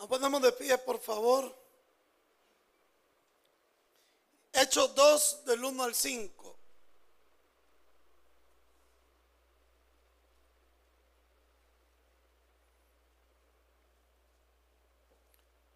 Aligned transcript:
Nos 0.00 0.08
ponemos 0.08 0.40
de 0.40 0.50
pie, 0.52 0.78
por 0.78 0.98
favor. 0.98 1.54
Hechos 4.50 4.94
2 4.94 5.44
del 5.44 5.62
1 5.62 5.84
al 5.84 5.94
5. 5.94 6.56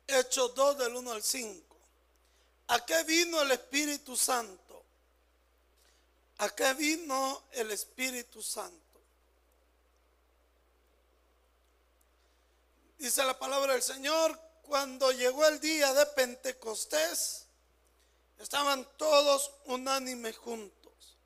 Hechos 0.07 0.55
2 0.55 0.79
del 0.79 0.97
1 0.97 1.13
al 1.13 1.23
5. 1.23 1.77
¿A 2.69 2.81
qué 2.87 3.03
vino 3.05 3.43
el 3.43 3.51
Espíritu 3.51 4.17
Santo? 4.17 4.85
¿A 6.39 6.49
qué 6.49 6.73
vino 6.73 7.43
el 7.53 7.73
Espíritu 7.73 8.43
Santo? 8.43 8.84
Dice 12.99 13.25
la 13.25 13.39
palabra 13.39 13.73
del 13.73 13.83
Señor, 13.83 14.39
cuando 14.63 15.13
llegó 15.13 15.47
el 15.47 15.61
día 15.61 15.93
de 15.93 16.07
Pentecostés, 16.07 17.47
estaban 18.39 18.87
todos 18.97 19.51
unánimes 19.67 20.37
juntos. 20.37 21.19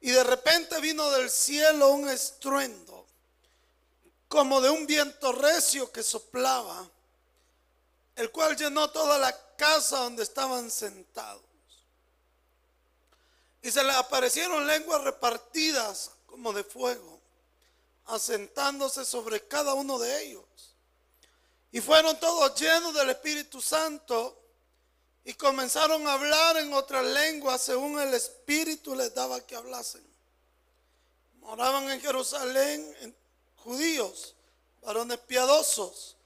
Y 0.00 0.10
de 0.10 0.24
repente 0.24 0.80
vino 0.80 1.10
del 1.10 1.30
cielo 1.30 1.88
un 1.88 2.08
estruendo, 2.08 3.06
como 4.28 4.60
de 4.60 4.70
un 4.70 4.86
viento 4.86 5.32
recio 5.32 5.90
que 5.90 6.02
soplaba, 6.02 6.88
el 8.14 8.30
cual 8.30 8.56
llenó 8.56 8.90
toda 8.90 9.18
la 9.18 9.56
casa 9.56 9.98
donde 9.98 10.22
estaban 10.22 10.70
sentados. 10.70 11.42
Y 13.62 13.70
se 13.70 13.82
les 13.82 13.96
aparecieron 13.96 14.66
lenguas 14.66 15.02
repartidas 15.02 16.12
como 16.26 16.52
de 16.52 16.62
fuego, 16.62 17.20
asentándose 18.06 19.04
sobre 19.04 19.46
cada 19.46 19.74
uno 19.74 19.98
de 19.98 20.22
ellos. 20.22 20.47
Y 21.72 21.80
fueron 21.80 22.18
todos 22.18 22.58
llenos 22.58 22.94
del 22.94 23.10
Espíritu 23.10 23.60
Santo 23.60 24.40
y 25.24 25.34
comenzaron 25.34 26.06
a 26.06 26.14
hablar 26.14 26.56
en 26.56 26.72
otras 26.72 27.04
lenguas 27.04 27.60
según 27.60 28.00
el 28.00 28.14
Espíritu 28.14 28.94
les 28.94 29.14
daba 29.14 29.40
que 29.46 29.54
hablasen. 29.54 30.06
Moraban 31.40 31.90
en 31.90 32.00
Jerusalén 32.00 33.14
judíos, 33.56 34.34
varones 34.82 35.18
piadosos 35.18 36.16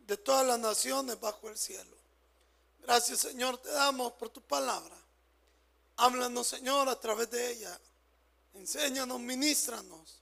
de 0.00 0.16
todas 0.16 0.46
las 0.46 0.58
naciones 0.58 1.18
bajo 1.18 1.48
el 1.48 1.56
cielo. 1.56 1.96
Gracias 2.80 3.20
Señor 3.20 3.58
te 3.58 3.70
damos 3.70 4.12
por 4.12 4.28
tu 4.28 4.42
palabra. 4.42 4.96
Háblanos 5.96 6.46
Señor 6.46 6.88
a 6.88 6.98
través 6.98 7.30
de 7.30 7.52
ella. 7.52 7.80
Enséñanos, 8.54 9.20
ministranos 9.20 10.20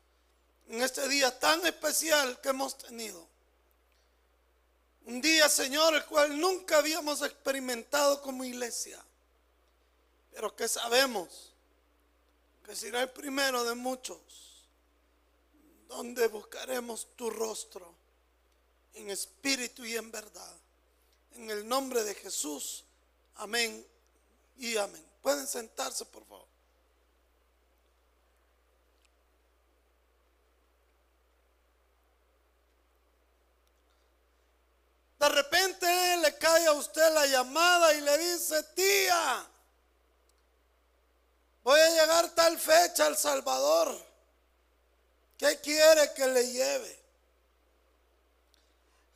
en 0.69 0.83
este 0.83 1.08
día 1.08 1.36
tan 1.38 1.64
especial 1.66 2.41
que 2.41 2.50
hemos 2.50 2.77
tenido. 2.77 3.27
Un 5.09 5.23
día, 5.23 5.48
Señor, 5.48 5.95
el 5.95 6.05
cual 6.05 6.39
nunca 6.39 6.77
habíamos 6.77 7.23
experimentado 7.23 8.20
como 8.20 8.45
iglesia, 8.45 9.03
pero 10.34 10.55
que 10.55 10.69
sabemos 10.69 11.55
que 12.62 12.77
será 12.77 13.00
el 13.00 13.11
primero 13.11 13.65
de 13.65 13.75
muchos, 13.75 14.67
donde 15.89 16.28
buscaremos 16.28 17.09
tu 17.17 17.31
rostro 17.31 17.95
en 18.92 19.09
espíritu 19.09 19.83
y 19.83 19.97
en 19.97 20.11
verdad. 20.11 20.55
En 21.37 21.48
el 21.48 21.67
nombre 21.67 22.05
de 22.05 22.15
Jesús, 22.15 22.84
amén 23.37 23.87
y 24.59 24.77
amén. 24.77 25.06
Pueden 25.22 25.47
sentarse, 25.47 26.05
por 26.05 26.27
favor. 26.27 26.47
De 35.19 35.28
repente 35.28 36.16
le 36.19 36.36
cae 36.38 36.66
a 36.66 36.72
usted 36.72 37.12
la 37.12 37.27
llamada 37.27 37.92
y 37.94 38.00
le 38.00 38.19
dice, 38.19 38.62
tía, 38.74 39.47
voy 41.65 41.81
a 41.81 41.91
llegar 41.91 42.31
tal 42.34 42.59
fecha 42.59 43.06
al 43.06 43.16
Salvador. 43.16 44.06
¿Qué 45.37 45.60
quiere 45.60 46.12
que 46.15 46.26
le 46.26 46.53
lleve? 46.53 46.98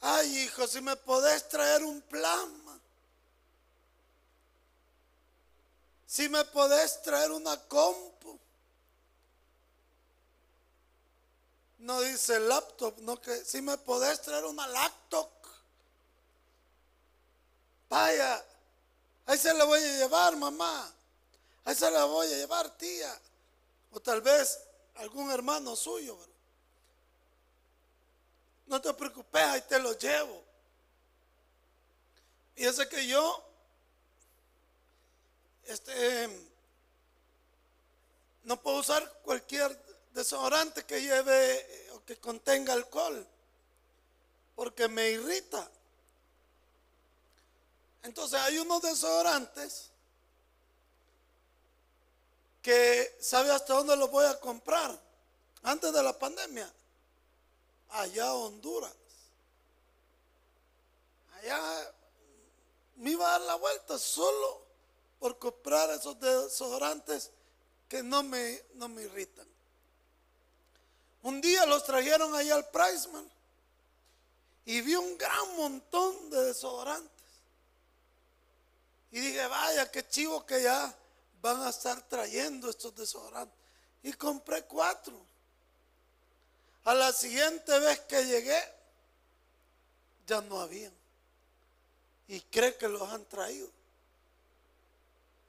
Ay, 0.01 0.39
hijo, 0.41 0.67
si 0.67 0.81
me 0.81 0.97
podés 0.97 1.49
traer 1.49 1.85
un 1.85 2.01
plasma. 2.03 2.81
Si 6.07 6.29
me 6.29 6.45
podés 6.45 7.01
traer 7.03 7.31
una 7.31 7.57
compu. 7.69 8.39
No 11.79 12.01
dice 12.01 12.39
laptop, 12.41 12.99
no 12.99 13.21
que 13.21 13.45
si 13.45 13.63
me 13.63 13.79
podés 13.79 14.21
traer 14.21 14.45
una 14.45 14.67
laptop. 14.67 15.42
Vaya, 17.93 18.43
ahí 19.27 19.37
se 19.37 19.53
la 19.53 19.65
voy 19.65 19.79
a 19.79 19.99
llevar, 19.99 20.35
mamá. 20.37 20.91
Ahí 21.63 21.75
se 21.75 21.91
la 21.91 22.07
voy 22.07 22.27
a 22.27 22.37
llevar, 22.39 22.71
tía. 22.79 23.21
O 23.91 24.01
tal 24.01 24.23
vez 24.23 24.61
algún 24.95 25.31
hermano 25.31 25.77
suyo. 25.77 26.19
No 28.65 28.81
te 28.81 28.95
preocupes, 28.95 29.43
ahí 29.43 29.61
te 29.69 29.79
lo 29.79 29.93
llevo. 29.99 30.43
Y 32.57 32.65
ese 32.65 32.89
que 32.89 33.07
yo, 33.07 33.45
este, 35.65 36.31
no 38.45 38.59
puedo 38.63 38.79
usar 38.79 39.21
cualquier 39.23 39.79
desodorante 40.15 40.87
que 40.87 41.03
lleve 41.03 41.91
o 41.93 42.03
que 42.07 42.17
contenga 42.17 42.73
alcohol, 42.73 43.27
porque 44.57 44.89
me 44.89 45.11
irrita. 45.11 45.71
Entonces 48.03 48.39
hay 48.41 48.59
unos 48.59 48.83
desodorantes 48.83 49.91
que 52.61 53.17
sabe 53.21 53.51
hasta 53.51 53.75
dónde 53.75 53.97
los 53.97 54.11
voy 54.11 54.25
a 54.27 54.39
comprar 54.39 54.99
antes 55.63 55.93
de 55.93 56.03
la 56.03 56.19
pandemia. 56.19 56.73
Allá 57.91 58.29
a 58.29 58.35
Honduras. 58.35 58.95
Allá 61.35 61.93
me 62.97 63.11
iba 63.11 63.27
a 63.27 63.39
dar 63.39 63.41
la 63.43 63.55
vuelta 63.57 63.99
solo 63.99 64.63
por 65.19 65.39
comprar 65.39 65.91
esos 65.91 66.19
desodorantes 66.19 67.31
que 67.89 68.03
no 68.03 68.23
me, 68.23 68.65
no 68.75 68.89
me 68.89 69.03
irritan. 69.03 69.47
Un 71.23 71.41
día 71.41 71.67
los 71.67 71.85
trajeron 71.85 72.35
allá 72.35 72.57
al 72.57 72.69
Priceman 72.71 73.31
y 74.65 74.81
vi 74.81 74.95
un 74.95 75.17
gran 75.19 75.57
montón 75.57 76.31
de 76.31 76.45
desodorantes. 76.47 77.12
Y 79.13 79.21
dije, 79.21 79.47
vaya, 79.47 79.91
qué 79.91 80.09
chivo 80.09 80.45
que 80.45 80.63
ya 80.63 80.95
van 81.43 81.61
a 81.63 81.69
estar 81.69 82.01
trayendo 82.09 82.71
estos 82.71 82.97
desodorantes. 82.97 83.57
Y 84.03 84.13
compré 84.15 84.65
cuatro. 84.65 85.15
A 86.85 86.95
la 86.95 87.13
siguiente 87.13 87.79
vez 87.79 88.01
que 88.01 88.25
llegué, 88.25 88.59
ya 90.27 90.41
no 90.41 90.61
habían. 90.61 90.93
Y 92.27 92.41
cree 92.41 92.77
que 92.77 92.89
los 92.89 93.03
han 93.03 93.25
traído. 93.27 93.69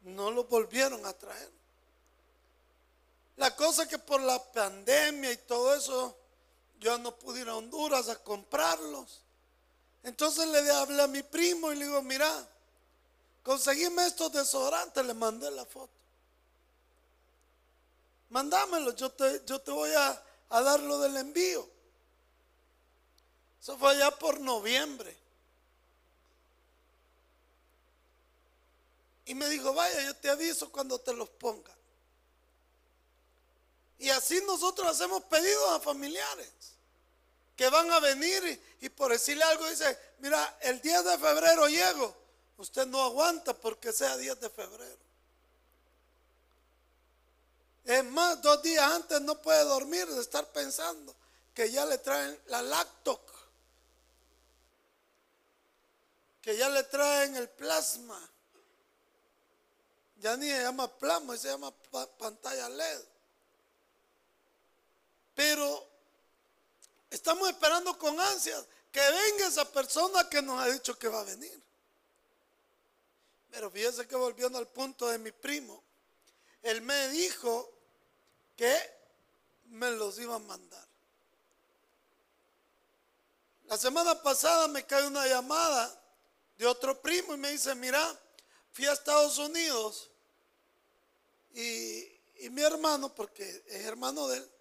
No 0.02 0.30
los 0.30 0.48
volvieron 0.50 1.06
a 1.06 1.14
traer. 1.14 1.50
La 3.38 3.56
cosa 3.56 3.84
es 3.84 3.90
que 3.90 3.98
por 3.98 4.22
la 4.22 4.44
pandemia 4.52 5.32
y 5.32 5.38
todo 5.38 5.74
eso, 5.74 6.18
yo 6.80 6.98
no 6.98 7.16
pude 7.16 7.42
ir 7.42 7.50
a 7.50 7.56
Honduras 7.56 8.10
a 8.10 8.22
comprarlos. 8.22 9.22
Entonces 10.04 10.46
le 10.48 10.70
hablé 10.70 11.02
a 11.02 11.08
mi 11.08 11.24
primo 11.24 11.72
y 11.72 11.78
le 11.78 11.86
digo, 11.86 12.02
mira, 12.02 12.50
conseguime 13.44 14.08
estos 14.08 14.32
desodorantes, 14.32 15.06
le 15.06 15.14
mandé 15.14 15.52
la 15.52 15.66
foto. 15.66 15.94
Mandámelo, 18.30 18.96
yo 18.96 19.12
te, 19.12 19.44
yo 19.46 19.60
te 19.60 19.72
voy 19.72 19.92
a, 19.94 20.24
a 20.50 20.62
dar 20.62 20.80
lo 20.80 21.00
del 21.00 21.18
envío. 21.18 21.70
Eso 23.62 23.78
fue 23.78 23.92
allá 23.92 24.12
por 24.12 24.40
noviembre. 24.40 25.16
Y 29.26 29.36
me 29.36 29.48
dijo, 29.50 29.74
vaya, 29.74 30.02
yo 30.04 30.16
te 30.16 30.30
aviso 30.30 30.72
cuando 30.72 31.00
te 31.00 31.14
los 31.14 31.30
ponga. 31.30 31.72
Y 34.00 34.10
así 34.10 34.42
nosotros 34.46 34.88
hacemos 34.88 35.24
pedidos 35.26 35.72
a 35.72 35.80
familiares 35.80 36.50
que 37.56 37.70
van 37.70 37.90
a 37.92 38.00
venir 38.00 38.44
y, 38.82 38.86
y 38.86 38.90
por 38.90 39.12
decirle 39.12 39.44
algo 39.44 39.70
dice, 39.70 39.98
mira, 40.20 40.58
el 40.62 40.82
10 40.82 41.06
de 41.06 41.18
febrero 41.20 41.68
llego. 41.68 42.23
Usted 42.64 42.88
no 42.88 43.04
aguanta 43.04 43.54
porque 43.54 43.92
sea 43.92 44.16
10 44.16 44.40
de 44.40 44.50
febrero. 44.50 44.98
Es 47.84 48.06
más, 48.06 48.42
dos 48.42 48.64
días 48.64 48.90
antes 48.90 49.20
no 49.20 49.42
puede 49.42 49.66
dormir 49.66 50.08
de 50.08 50.22
estar 50.22 50.50
pensando 50.54 51.14
que 51.54 51.70
ya 51.70 51.86
le 51.86 51.98
traen 51.98 52.40
la 52.46 52.62
lactoc, 52.62 53.20
que 56.42 56.56
ya 56.56 56.70
le 56.70 56.84
traen 56.84 57.36
el 57.36 57.50
plasma. 57.50 58.18
Ya 60.22 60.38
ni 60.38 60.48
se 60.48 60.62
llama 60.62 60.88
plasma, 60.88 61.36
se 61.36 61.50
llama 61.50 61.70
pantalla 62.18 62.70
LED. 62.70 63.02
Pero 65.36 65.86
estamos 67.10 67.50
esperando 67.50 67.98
con 67.98 68.18
ansias 68.22 68.66
que 68.90 69.02
venga 69.02 69.48
esa 69.48 69.70
persona 69.70 70.30
que 70.30 70.42
nos 70.42 70.62
ha 70.62 70.68
dicho 70.68 70.98
que 70.98 71.10
va 71.10 71.20
a 71.20 71.26
venir. 71.26 71.63
Pero 73.54 73.70
fíjese 73.70 74.08
que 74.08 74.16
volviendo 74.16 74.58
al 74.58 74.68
punto 74.68 75.08
de 75.08 75.20
mi 75.20 75.32
primo, 75.32 75.84
él 76.64 76.82
me 76.82 77.10
dijo 77.10 77.72
que 78.56 78.76
me 79.66 79.92
los 79.92 80.18
iba 80.18 80.34
a 80.36 80.40
mandar. 80.40 80.88
La 83.66 83.78
semana 83.78 84.20
pasada 84.24 84.68
me 84.70 84.84
cae 84.88 85.06
una 85.06 85.28
llamada 85.28 86.02
de 86.58 86.66
otro 86.66 87.00
primo 87.00 87.36
y 87.36 87.38
me 87.38 87.52
dice, 87.52 87.76
mira, 87.76 88.20
fui 88.72 88.88
a 88.88 88.94
Estados 88.94 89.38
Unidos 89.38 90.10
y, 91.54 92.10
mi 92.50 92.64
hermano, 92.64 93.14
porque 93.14 93.64
es 93.68 93.86
hermano 93.86 94.28
de 94.30 94.38
él, 94.40 94.52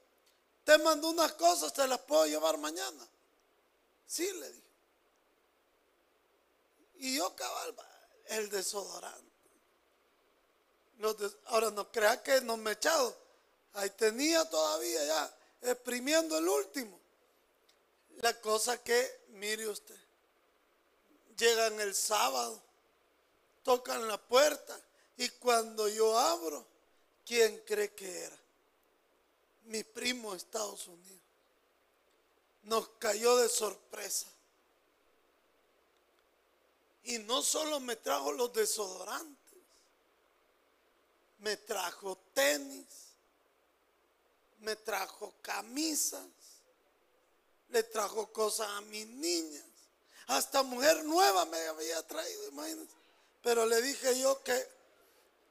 te 0.65 0.77
mandó 0.77 1.09
unas 1.09 1.33
cosas, 1.33 1.73
te 1.73 1.89
las 1.89 2.01
puedo 2.01 2.27
llevar 2.27 2.59
mañana. 2.59 3.09
Sí, 4.07 4.31
le 4.31 4.53
dije. 4.53 4.63
Y 6.97 7.17
yo 7.17 7.35
cabal, 7.35 7.75
el 8.27 8.51
desodorante. 8.51 9.21
ahora 11.47 11.71
no 11.71 11.91
crea 11.91 12.23
que 12.23 12.41
no 12.43 12.57
me 12.57 12.73
echado. 12.73 13.17
Ahí 13.75 13.91
tenía 13.91 14.49
todavía 14.49 15.05
ya, 15.05 15.37
exprimiendo 15.63 16.39
el 16.39 16.49
último. 16.49 16.99
La 18.19 18.39
cosa 18.41 18.83
que, 18.83 19.25
mire 19.29 19.67
usted, 19.67 19.99
llegan 21.37 21.81
el 21.81 21.95
sábado, 21.95 22.63
tocan 23.63 24.07
la 24.07 24.19
puerta 24.19 24.79
y 25.17 25.29
cuando 25.31 25.89
yo 25.89 26.19
abro, 26.19 26.67
¿quién 27.25 27.63
cree 27.67 27.95
que 27.95 28.25
era? 28.25 28.39
Mi 29.65 29.83
primo 29.85 30.33
de 30.33 30.39
Estados 30.39 30.87
Unidos. 30.87 31.21
Nos 32.65 32.89
cayó 32.99 33.37
de 33.37 33.49
sorpresa. 33.49 34.29
Y 37.05 37.19
no 37.19 37.43
solo 37.43 37.81
me 37.81 37.97
trajo 37.97 38.33
los 38.33 38.53
desodorantes, 38.53 39.59
me 41.39 41.57
trajo 41.57 42.17
tenis, 42.33 42.87
me 44.61 44.77
trajo 44.77 45.35
camisas, 45.43 46.27
le 47.71 47.83
trajo 47.83 48.33
cosas 48.33 48.69
a 48.69 48.81
mis 48.83 49.07
niñas. 49.07 49.65
Hasta 50.29 50.63
mujer 50.63 51.05
nueva 51.05 51.45
me 51.47 51.59
había 51.67 52.07
traído, 52.07 52.49
imagínense. 52.49 52.95
Pero 53.43 53.67
le 53.67 53.83
dije 53.83 54.19
yo 54.21 54.41
que, 54.45 54.69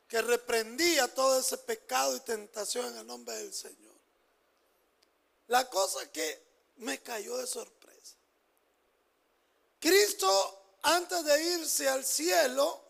que 0.08 0.22
reprendía 0.22 1.14
todo 1.14 1.40
ese 1.40 1.58
pecado 1.58 2.16
y 2.16 2.22
tentación 2.22 2.88
en 2.88 2.98
el 3.00 3.08
nombre 3.08 3.36
del 3.36 3.54
Señor. 3.54 3.92
La 5.48 5.70
cosa 5.70 6.10
que 6.12 6.42
me 6.78 7.02
cayó 7.02 7.36
de 7.38 7.48
sorpresa. 7.48 8.16
Cristo, 9.80 10.51
de 11.24 11.44
irse 11.44 11.88
al 11.88 12.06
cielo, 12.06 12.84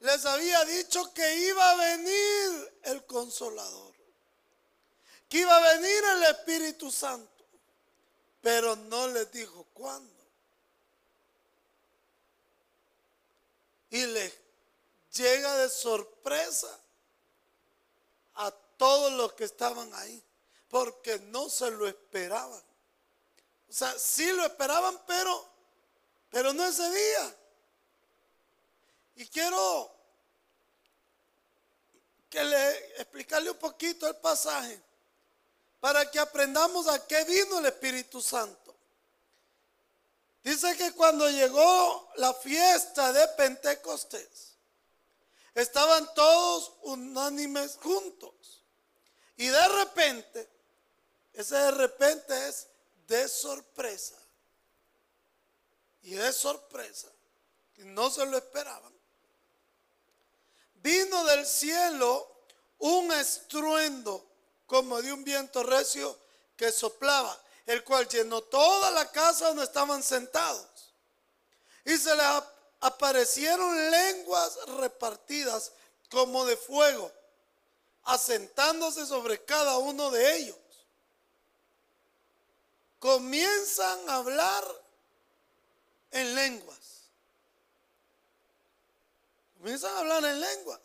les 0.00 0.24
había 0.24 0.64
dicho 0.64 1.12
que 1.12 1.36
iba 1.36 1.70
a 1.70 1.76
venir 1.76 2.78
el 2.84 3.04
consolador, 3.06 3.94
que 5.28 5.38
iba 5.38 5.56
a 5.56 5.76
venir 5.76 6.04
el 6.16 6.22
Espíritu 6.24 6.90
Santo, 6.90 7.44
pero 8.40 8.76
no 8.76 9.08
les 9.08 9.30
dijo 9.32 9.66
cuándo. 9.74 10.20
y 13.90 14.06
le 14.06 14.32
llega 15.12 15.56
de 15.56 15.68
sorpresa 15.68 16.78
a 18.34 18.50
todos 18.76 19.12
los 19.12 19.32
que 19.34 19.44
estaban 19.44 19.92
ahí, 19.94 20.22
porque 20.68 21.18
no 21.18 21.50
se 21.50 21.70
lo 21.72 21.86
esperaban. 21.86 22.62
O 23.68 23.72
sea, 23.72 23.98
sí 23.98 24.30
lo 24.32 24.46
esperaban, 24.46 24.98
pero, 25.06 25.49
pero 26.30 26.52
no 26.52 26.64
ese 26.64 26.88
día. 26.90 27.36
Y 29.16 29.26
quiero 29.26 29.94
que 32.30 32.42
le 32.44 32.78
explicarle 33.00 33.50
un 33.50 33.58
poquito 33.58 34.06
el 34.06 34.16
pasaje 34.16 34.80
para 35.80 36.10
que 36.10 36.18
aprendamos 36.18 36.86
a 36.86 37.06
qué 37.06 37.24
vino 37.24 37.58
el 37.58 37.66
Espíritu 37.66 38.22
Santo. 38.22 38.74
Dice 40.42 40.74
que 40.76 40.92
cuando 40.92 41.28
llegó 41.28 42.10
la 42.16 42.32
fiesta 42.32 43.12
de 43.12 43.26
Pentecostés, 43.28 44.54
estaban 45.54 46.14
todos 46.14 46.72
unánimes 46.82 47.76
juntos. 47.82 48.62
Y 49.36 49.48
de 49.48 49.68
repente, 49.68 50.48
ese 51.34 51.56
de 51.56 51.70
repente 51.72 52.48
es 52.48 52.68
de 53.06 53.28
sorpresa. 53.28 54.16
Y 56.02 56.14
de 56.14 56.32
sorpresa, 56.32 57.08
no 57.76 58.10
se 58.10 58.24
lo 58.26 58.38
esperaban. 58.38 58.92
Vino 60.74 61.24
del 61.24 61.46
cielo 61.46 62.26
un 62.78 63.12
estruendo 63.12 64.26
como 64.66 65.02
de 65.02 65.12
un 65.12 65.24
viento 65.24 65.62
recio 65.62 66.18
que 66.56 66.72
soplaba 66.72 67.38
el 67.70 67.84
cual 67.84 68.08
llenó 68.08 68.42
toda 68.42 68.90
la 68.90 69.10
casa 69.12 69.48
donde 69.48 69.62
estaban 69.62 70.02
sentados. 70.02 70.92
Y 71.84 71.96
se 71.96 72.14
le 72.14 72.22
aparecieron 72.80 73.90
lenguas 73.90 74.58
repartidas 74.78 75.72
como 76.10 76.44
de 76.44 76.56
fuego, 76.56 77.12
asentándose 78.02 79.06
sobre 79.06 79.44
cada 79.44 79.78
uno 79.78 80.10
de 80.10 80.36
ellos. 80.36 80.56
Comienzan 82.98 84.10
a 84.10 84.16
hablar 84.16 84.79
en 86.10 86.34
lenguas. 86.34 87.10
Comienzan 89.58 89.94
a 89.94 89.98
hablar 90.00 90.24
en 90.24 90.40
lenguas. 90.40 90.80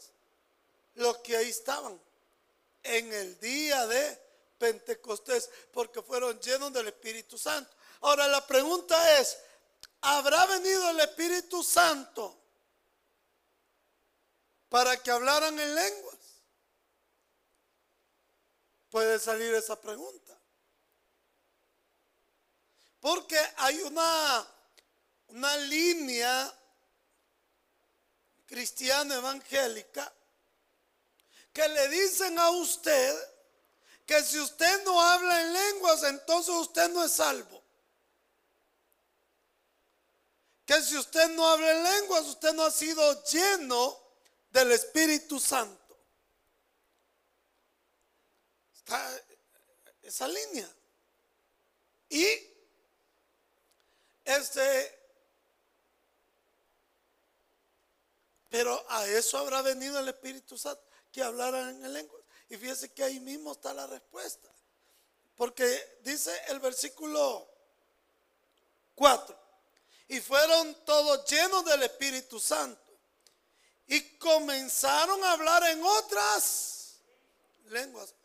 Los 0.96 1.18
que 1.20 1.36
ahí 1.36 1.50
estaban 1.50 2.00
en 2.84 3.14
el 3.14 3.40
día 3.40 3.86
de 3.88 4.22
Pentecostés, 4.58 5.50
porque 5.72 6.02
fueron 6.02 6.40
llenos 6.40 6.72
del 6.72 6.88
Espíritu 6.88 7.38
Santo. 7.38 7.76
Ahora 8.02 8.28
la 8.28 8.46
pregunta 8.46 9.20
es, 9.20 9.38
¿habrá 10.02 10.46
venido 10.46 10.90
el 10.90 11.00
Espíritu 11.00 11.64
Santo 11.64 12.38
para 14.70 15.02
que 15.02 15.12
hablaran 15.12 15.60
en 15.60 15.76
lenguas? 15.76 16.16
Puede 18.90 19.20
salir 19.20 19.54
esa 19.56 19.80
pregunta. 19.80 20.38
Porque 23.02 23.38
hay 23.58 23.82
una, 23.82 24.48
una 25.28 25.58
línea 25.58 26.54
cristiana 28.46 29.16
evangélica 29.16 30.12
que 31.52 31.68
le 31.68 31.88
dicen 31.90 32.38
a 32.38 32.50
usted 32.52 33.36
que 34.06 34.22
si 34.24 34.40
usted 34.40 34.84
no 34.84 35.02
habla 35.02 35.42
en 35.42 35.54
lenguas, 35.54 36.04
entonces 36.04 36.54
usted 36.54 36.90
no 36.90 37.04
es 37.04 37.12
salvo. 37.14 37.64
Que 40.66 40.82
si 40.82 40.98
usted 40.98 41.30
no 41.36 41.48
habla 41.48 41.72
en 41.72 41.84
lenguas, 41.84 42.26
usted 42.26 42.54
no 42.54 42.64
ha 42.64 42.72
sido 42.72 43.24
lleno 43.24 44.00
del 44.52 44.72
Espíritu 44.74 45.40
Santo. 45.40 45.98
Está 48.76 49.22
esa 50.04 50.28
línea. 50.28 50.70
Y 52.10 52.26
este, 54.24 54.95
pero 58.56 58.86
a 58.88 59.06
eso 59.08 59.38
habrá 59.38 59.62
venido 59.62 60.00
el 60.00 60.08
Espíritu 60.08 60.58
Santo, 60.58 60.82
que 61.12 61.22
hablara 61.22 61.72
en 61.72 61.92
lenguas. 61.92 62.22
Y 62.48 62.56
fíjese 62.56 62.90
que 62.94 63.04
ahí 63.04 63.20
mismo 63.20 63.52
está 63.52 63.74
la 63.74 63.86
respuesta. 63.86 64.50
Porque 65.36 66.00
dice 66.04 66.32
el 66.48 66.62
versículo 66.62 67.46
4, 68.96 69.38
y 70.08 70.22
fueron 70.22 70.74
todos 70.86 71.30
llenos 71.30 71.66
del 71.66 71.84
Espíritu 71.84 72.40
Santo. 72.40 72.98
Y 73.88 74.18
comenzaron 74.18 75.22
a 75.26 75.34
hablar 75.34 75.62
en 75.72 75.84
otras 75.84 77.02
lenguas. 77.66 78.16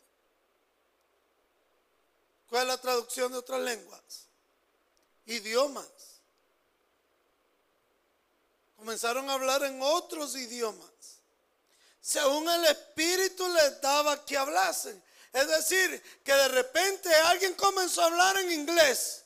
¿Cuál 2.47 2.61
es 2.61 2.67
la 2.69 2.77
traducción 2.77 3.33
de 3.33 3.37
otras 3.37 3.59
lenguas? 3.59 4.27
Idiomas. 5.25 6.10
Comenzaron 8.81 9.29
a 9.29 9.33
hablar 9.33 9.61
en 9.61 9.79
otros 9.79 10.35
idiomas 10.35 10.89
según 12.01 12.49
el 12.49 12.65
Espíritu 12.65 13.47
les 13.47 13.79
daba 13.79 14.25
que 14.25 14.35
hablasen. 14.35 15.01
Es 15.31 15.47
decir, 15.47 16.21
que 16.23 16.33
de 16.33 16.47
repente 16.47 17.13
alguien 17.13 17.53
comenzó 17.53 18.01
a 18.01 18.05
hablar 18.07 18.37
en 18.39 18.51
inglés 18.51 19.23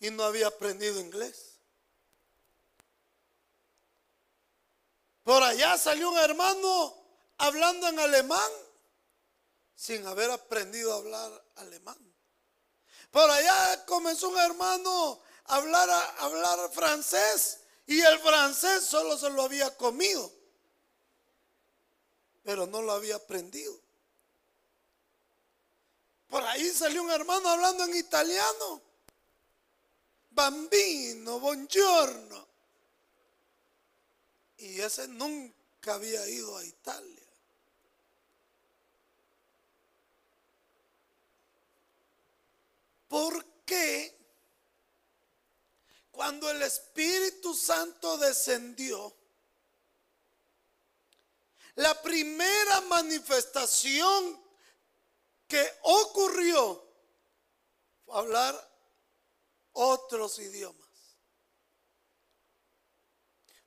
y 0.00 0.10
no 0.10 0.24
había 0.24 0.46
aprendido 0.46 0.98
inglés. 0.98 1.58
Por 5.22 5.42
allá 5.42 5.76
salió 5.76 6.10
un 6.10 6.16
hermano 6.16 6.96
hablando 7.36 7.88
en 7.88 8.00
alemán 8.00 8.50
sin 9.74 10.04
haber 10.06 10.30
aprendido 10.30 10.94
a 10.94 10.96
hablar 10.96 11.44
alemán. 11.56 11.98
Por 13.10 13.30
allá 13.30 13.84
comenzó 13.84 14.30
un 14.30 14.38
hermano 14.38 15.20
hablar, 15.44 15.90
hablar 16.20 16.70
francés 16.72 17.60
y 17.88 18.02
el 18.02 18.18
francés 18.18 18.84
solo 18.84 19.16
se 19.16 19.30
lo 19.30 19.42
había 19.42 19.74
comido, 19.74 20.30
pero 22.44 22.66
no 22.66 22.82
lo 22.82 22.92
había 22.92 23.16
aprendido. 23.16 23.80
Por 26.28 26.44
ahí 26.44 26.68
salió 26.68 27.02
un 27.02 27.10
hermano 27.10 27.48
hablando 27.48 27.84
en 27.84 27.96
italiano. 27.96 28.82
Bambino, 30.28 31.40
buongiorno. 31.40 32.46
Y 34.58 34.80
ese 34.80 35.08
nunca 35.08 35.94
había 35.94 36.28
ido 36.28 36.58
a 36.58 36.64
Italia. 36.66 37.26
¿Por 43.08 43.42
qué 43.64 44.18
cuando 46.28 46.50
el 46.50 46.60
Espíritu 46.60 47.54
Santo 47.54 48.18
descendió, 48.18 49.16
la 51.76 52.02
primera 52.02 52.82
manifestación 52.82 54.38
que 55.46 55.72
ocurrió 55.84 56.86
fue 58.04 58.18
hablar 58.18 58.70
otros 59.72 60.38
idiomas? 60.38 60.90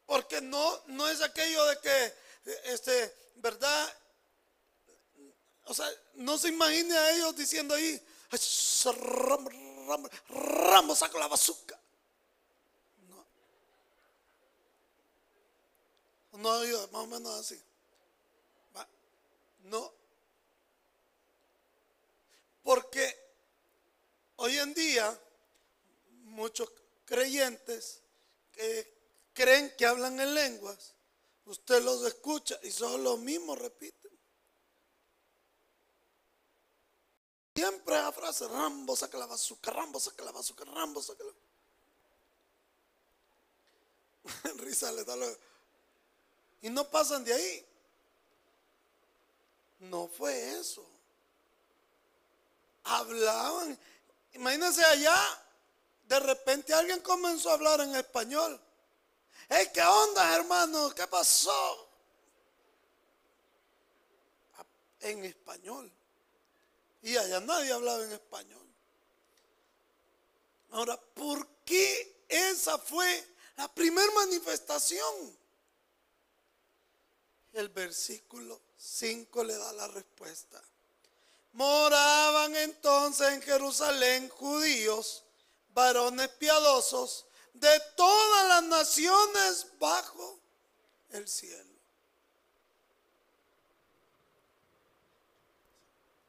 Porque 0.05 0.39
no, 0.39 0.83
no 0.85 1.09
es 1.09 1.19
aquello 1.23 1.65
de 1.65 1.79
que, 1.79 2.15
este, 2.65 3.31
¿verdad? 3.37 3.97
O 5.63 5.73
sea, 5.73 5.89
no 6.13 6.37
se 6.37 6.49
imagine 6.49 6.95
a 6.95 7.15
ellos 7.15 7.35
diciendo 7.35 7.73
ahí, 7.73 7.99
Ramos, 10.29 10.99
saca 10.99 11.17
la 11.17 11.27
bazooka. 11.27 11.80
No, 16.33 16.59
más 16.91 17.03
o 17.03 17.07
menos 17.07 17.39
así. 17.39 17.61
No. 19.63 19.93
Porque 22.63 23.15
hoy 24.37 24.57
en 24.57 24.73
día 24.73 25.19
muchos 26.23 26.71
creyentes 27.05 28.01
que 28.51 29.01
creen 29.33 29.73
que 29.77 29.85
hablan 29.85 30.19
en 30.19 30.33
lenguas, 30.33 30.93
usted 31.45 31.83
los 31.83 32.03
escucha 32.03 32.59
y 32.63 32.71
son 32.71 33.03
los 33.03 33.19
mismos 33.19 33.57
repiten. 33.57 34.11
Siempre 37.55 37.95
la 37.95 38.11
frase, 38.11 38.47
Rambo 38.47 38.95
saca 38.95 39.17
la 39.17 39.25
bazooka, 39.27 39.71
Rambo 39.71 39.99
saca 39.99 40.23
la 40.23 40.31
Rambo 40.31 41.01
saca 41.01 41.23
la... 41.23 41.33
Risa 44.63 44.91
le 44.91 45.03
da 45.03 45.15
Y 46.61 46.69
no 46.69 46.89
pasan 46.89 47.23
de 47.23 47.33
ahí. 47.33 47.65
No 49.79 50.07
fue 50.07 50.59
eso. 50.59 50.85
Hablaban. 52.83 53.77
Imagínense 54.33 54.83
allá, 54.85 55.17
de 56.03 56.19
repente 56.19 56.73
alguien 56.73 57.01
comenzó 57.01 57.49
a 57.49 57.53
hablar 57.53 57.81
en 57.81 57.95
español. 57.95 58.59
Hey, 59.49 59.69
¿qué 59.73 59.81
onda, 59.81 60.35
hermano? 60.35 60.93
¿Qué 60.95 61.07
pasó? 61.07 61.89
En 65.01 65.25
español. 65.25 65.91
Y 67.01 67.17
allá 67.17 67.39
nadie 67.39 67.71
hablaba 67.71 68.03
en 68.03 68.11
español. 68.11 68.65
Ahora, 70.71 70.97
¿por 70.97 71.47
qué 71.65 72.25
esa 72.29 72.77
fue 72.77 73.27
la 73.57 73.67
primera 73.67 74.11
manifestación? 74.11 75.40
El 77.53 77.69
versículo 77.69 78.61
5 78.77 79.43
le 79.43 79.55
da 79.57 79.73
la 79.73 79.87
respuesta. 79.89 80.61
Moraban 81.53 82.55
entonces 82.55 83.27
en 83.29 83.41
Jerusalén 83.41 84.29
judíos, 84.29 85.23
varones 85.73 86.29
piadosos, 86.29 87.25
de 87.53 87.81
todas 87.95 88.47
las 88.47 88.63
naciones 88.63 89.67
bajo 89.77 90.39
el 91.09 91.27
cielo. 91.27 91.71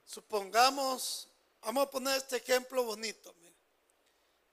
Supongamos, 0.05 1.29
vamos 1.63 1.87
a 1.87 1.91
poner 1.91 2.17
este 2.19 2.37
ejemplo 2.37 2.85
bonito. 2.85 3.35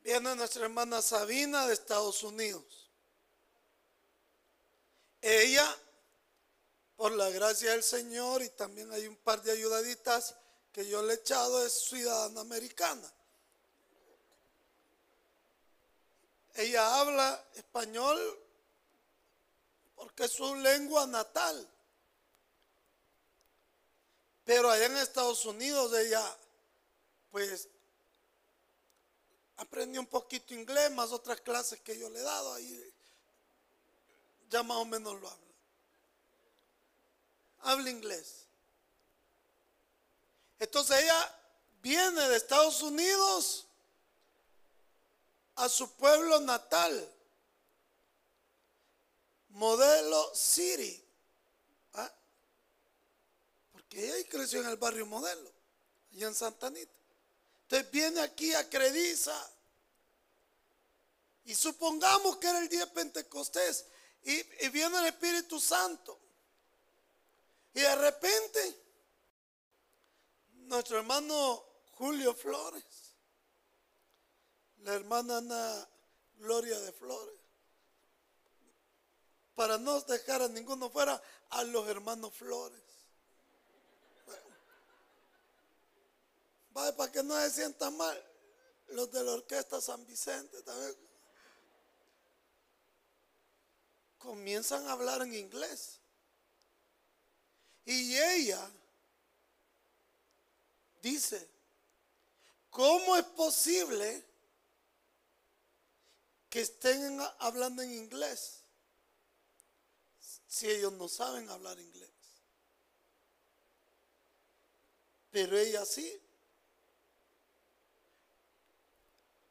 Viene 0.02 0.36
nuestra 0.36 0.64
hermana 0.64 1.02
Sabina 1.02 1.68
de 1.68 1.74
Estados 1.74 2.24
Unidos. 2.24 2.90
Ella, 5.22 5.78
por 7.00 7.14
la 7.14 7.30
gracia 7.30 7.72
del 7.72 7.82
Señor, 7.82 8.42
y 8.42 8.50
también 8.50 8.92
hay 8.92 9.08
un 9.08 9.16
par 9.16 9.42
de 9.42 9.54
ayudaditas 9.54 10.36
que 10.74 10.86
yo 10.86 11.02
le 11.02 11.14
he 11.14 11.16
echado, 11.16 11.66
es 11.66 11.72
ciudadana 11.72 12.42
americana. 12.42 13.10
Ella 16.56 17.00
habla 17.00 17.48
español 17.56 18.20
porque 19.96 20.26
es 20.26 20.32
su 20.34 20.54
lengua 20.56 21.08
natal. 21.08 21.70
Pero 24.44 24.70
allá 24.70 24.88
en 24.88 24.98
Estados 24.98 25.46
Unidos 25.46 25.98
ella, 25.98 26.38
pues, 27.32 27.70
aprendió 29.56 30.02
un 30.02 30.08
poquito 30.08 30.54
inglés, 30.54 30.92
más 30.92 31.14
otras 31.14 31.40
clases 31.40 31.80
que 31.80 31.98
yo 31.98 32.10
le 32.10 32.20
he 32.20 32.24
dado 32.24 32.56
ahí. 32.56 32.94
Ya 34.50 34.64
más 34.64 34.76
o 34.76 34.84
menos 34.84 35.18
lo 35.22 35.30
habla. 35.30 35.49
Habla 37.62 37.90
inglés. 37.90 38.46
Entonces 40.60 41.04
ella 41.04 41.36
viene 41.82 42.28
de 42.28 42.38
Estados 42.38 42.82
Unidos 42.82 43.66
a 45.56 45.70
su 45.70 45.92
pueblo 45.92 46.40
natal, 46.40 47.12
modelo 49.50 50.34
City. 50.36 51.06
Que 53.90 54.06
ella 54.06 54.30
creció 54.30 54.62
en 54.62 54.68
el 54.68 54.78
barrio 54.78 55.08
modelo, 55.08 55.52
allá 56.14 56.28
en 56.28 56.36
Santa 56.36 56.68
Anita. 56.68 56.94
Entonces 57.64 57.90
viene 57.90 58.22
aquí 58.22 58.54
a 58.54 58.70
Crediza. 58.70 59.36
Y 61.46 61.56
supongamos 61.56 62.38
que 62.38 62.48
era 62.48 62.60
el 62.60 62.70
día 62.70 62.86
de 62.86 62.92
Pentecostés. 62.92 63.86
Y 64.22 64.44
viene 64.70 65.00
el 65.00 65.08
Espíritu 65.08 65.60
Santo. 65.60 66.19
Y 67.74 67.82
de 67.82 67.96
repente, 67.96 68.84
nuestro 70.54 70.98
hermano 70.98 71.64
Julio 71.92 72.34
Flores, 72.34 73.16
la 74.78 74.94
hermana 74.94 75.38
Ana 75.38 75.90
Gloria 76.36 76.80
de 76.80 76.92
Flores, 76.92 77.40
para 79.56 79.78
no 79.78 80.00
dejar 80.02 80.42
a 80.42 80.48
ninguno 80.48 80.90
fuera, 80.90 81.22
a 81.50 81.64
los 81.64 81.88
hermanos 81.88 82.34
Flores. 82.34 82.90
para 86.74 87.12
que 87.12 87.24
no 87.24 87.38
se 87.42 87.52
sientan 87.52 87.96
mal, 87.98 88.26
los 88.88 89.12
de 89.12 89.24
la 89.24 89.34
orquesta 89.34 89.82
San 89.82 90.06
Vicente 90.06 90.62
también 90.64 90.96
comienzan 94.18 94.88
a 94.88 94.94
hablar 94.94 95.22
en 95.22 95.34
inglés. 95.34 95.99
Y 97.86 98.18
ella 98.18 98.70
dice, 101.02 101.50
¿cómo 102.70 103.16
es 103.16 103.26
posible 103.26 104.26
que 106.50 106.62
estén 106.62 107.20
hablando 107.40 107.82
en 107.82 107.94
inglés 107.94 108.64
si 110.48 110.70
ellos 110.70 110.94
no 110.94 111.08
saben 111.08 111.50
hablar 111.50 111.80
inglés? 111.80 112.10
Pero 115.32 115.58
ella 115.58 115.86
sí. 115.86 116.22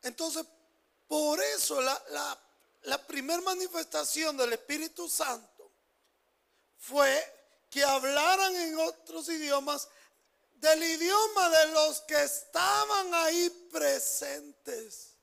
Entonces, 0.02 0.44
por 1.06 1.40
eso 1.40 1.80
la, 1.80 2.38
la, 2.82 3.06
primera 3.06 3.40
manifestación 3.42 4.36
del 4.36 4.52
Espíritu 4.52 5.08
Santo 5.08 5.70
fue 6.78 7.37
que 7.70 7.84
hablaran 7.84 8.54
en 8.56 8.78
otros 8.78 9.28
idiomas 9.28 9.88
del 10.54 10.82
idioma 10.82 11.50
de 11.50 11.72
los 11.72 12.00
que 12.02 12.22
estaban 12.22 13.14
ahí 13.14 13.50
presentes, 13.70 15.14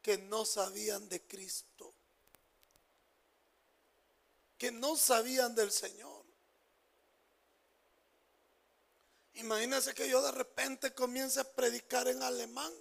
que 0.00 0.18
no 0.18 0.44
sabían 0.44 1.08
de 1.08 1.20
Cristo, 1.26 1.94
que 4.56 4.70
no 4.70 4.96
sabían 4.96 5.54
del 5.54 5.70
Señor. 5.70 6.24
Imagínense 9.34 9.94
que 9.94 10.08
yo 10.08 10.22
de 10.22 10.32
repente 10.32 10.94
comience 10.94 11.40
a 11.40 11.44
predicar 11.44 12.06
en 12.08 12.22
alemán 12.22 12.72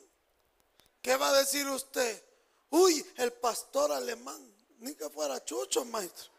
¿Qué 1.03 1.17
va 1.17 1.29
a 1.29 1.37
decir 1.39 1.67
usted? 1.67 2.23
Uy, 2.69 3.05
el 3.17 3.33
pastor 3.33 3.91
alemán. 3.91 4.41
Ni 4.79 4.95
que 4.95 5.09
fuera 5.09 5.43
chucho, 5.43 5.83
maestro. 5.83 6.31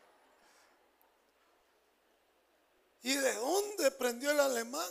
¿Y 3.05 3.15
de 3.17 3.35
dónde 3.35 3.91
prendió 3.91 4.31
el 4.31 4.41
alemán? 4.41 4.91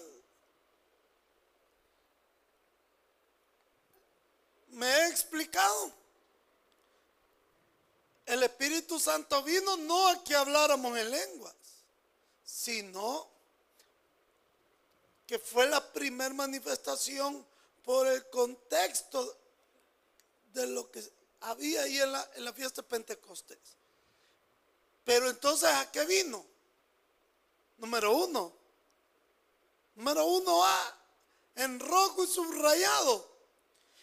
Me 4.69 4.85
he 4.85 5.07
explicado. 5.07 5.91
El 8.27 8.43
Espíritu 8.43 8.99
Santo 8.99 9.41
vino 9.41 9.77
no 9.77 10.09
a 10.09 10.23
que 10.23 10.35
habláramos 10.35 10.95
en 10.95 11.09
lenguas, 11.09 11.55
sino 12.45 13.27
que 15.25 15.39
fue 15.39 15.65
la 15.67 15.91
primera 15.91 16.35
manifestación 16.35 17.43
por 17.83 18.05
el 18.05 18.29
contexto 18.29 19.39
de 20.53 20.67
lo 20.67 20.91
que 20.91 21.03
había 21.41 21.81
ahí 21.81 21.99
en 21.99 22.11
la, 22.11 22.29
en 22.35 22.45
la 22.45 22.53
fiesta 22.53 22.83
de 22.83 22.89
Pentecostés. 22.89 23.57
Pero 25.03 25.31
entonces, 25.31 25.67
¿a 25.69 25.91
qué 25.91 26.05
vino? 26.05 26.52
Número 27.77 28.15
uno. 28.15 28.53
Número 29.95 30.25
uno 30.25 30.65
A, 30.65 30.97
en 31.55 31.79
rojo 31.79 32.23
y 32.23 32.27
subrayado. 32.27 33.31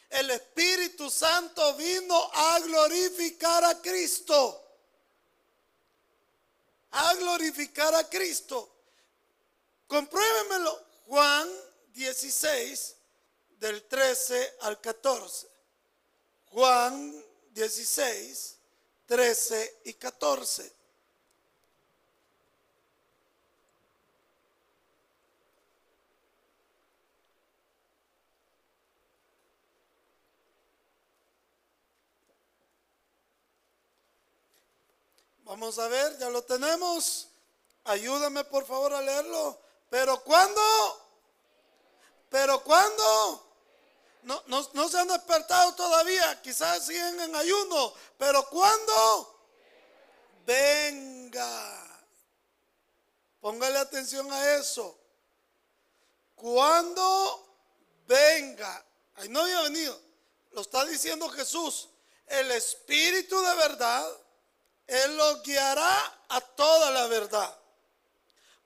El 0.09 0.31
Espíritu 0.31 1.11
Santo 1.11 1.75
vino 1.77 2.31
a 2.33 2.59
glorificar 2.61 3.65
a 3.65 3.81
Cristo. 3.81 4.65
A 6.93 7.15
glorificar 7.15 7.95
a 7.95 8.09
Cristo. 8.09 8.69
Compruébemelo. 9.87 10.91
Juan 11.07 11.49
16, 11.93 12.97
del 13.59 13.83
13 13.89 14.57
al 14.61 14.81
14. 14.81 15.49
Juan 16.47 17.25
16, 17.51 18.57
13 19.07 19.81
y 19.87 19.95
14. 19.95 20.80
Vamos 35.51 35.81
a 35.81 35.89
ver, 35.89 36.17
ya 36.19 36.31
lo 36.31 36.43
tenemos. 36.43 37.27
Ayúdame 37.83 38.45
por 38.45 38.65
favor 38.65 38.95
a 38.95 39.01
leerlo. 39.03 39.61
Pero 39.89 40.23
¿cuándo? 40.23 40.63
¿Pero 42.29 42.63
cuándo? 42.63 43.53
No, 44.23 44.45
no, 44.47 44.89
se 44.89 44.97
han 44.97 45.09
despertado 45.09 45.75
todavía, 45.75 46.41
quizás 46.41 46.87
siguen 46.87 47.19
en 47.19 47.35
ayuno, 47.35 47.93
pero 48.17 48.49
¿cuándo? 48.49 49.45
Venga. 50.47 52.01
Póngale 53.41 53.79
atención 53.81 54.33
a 54.33 54.55
eso. 54.55 54.97
Cuando 56.37 57.57
venga. 58.07 58.87
Ahí 59.17 59.29
no 59.29 59.41
había 59.41 59.63
venido. 59.63 60.01
Lo 60.53 60.61
está 60.61 60.85
diciendo 60.85 61.29
Jesús. 61.31 61.89
El 62.29 62.53
Espíritu 62.53 63.37
de 63.43 63.55
verdad 63.57 64.20
él 64.91 65.17
lo 65.17 65.41
guiará 65.43 66.21
a 66.31 66.41
toda 66.41 66.91
la 66.91 67.07
verdad. 67.07 67.57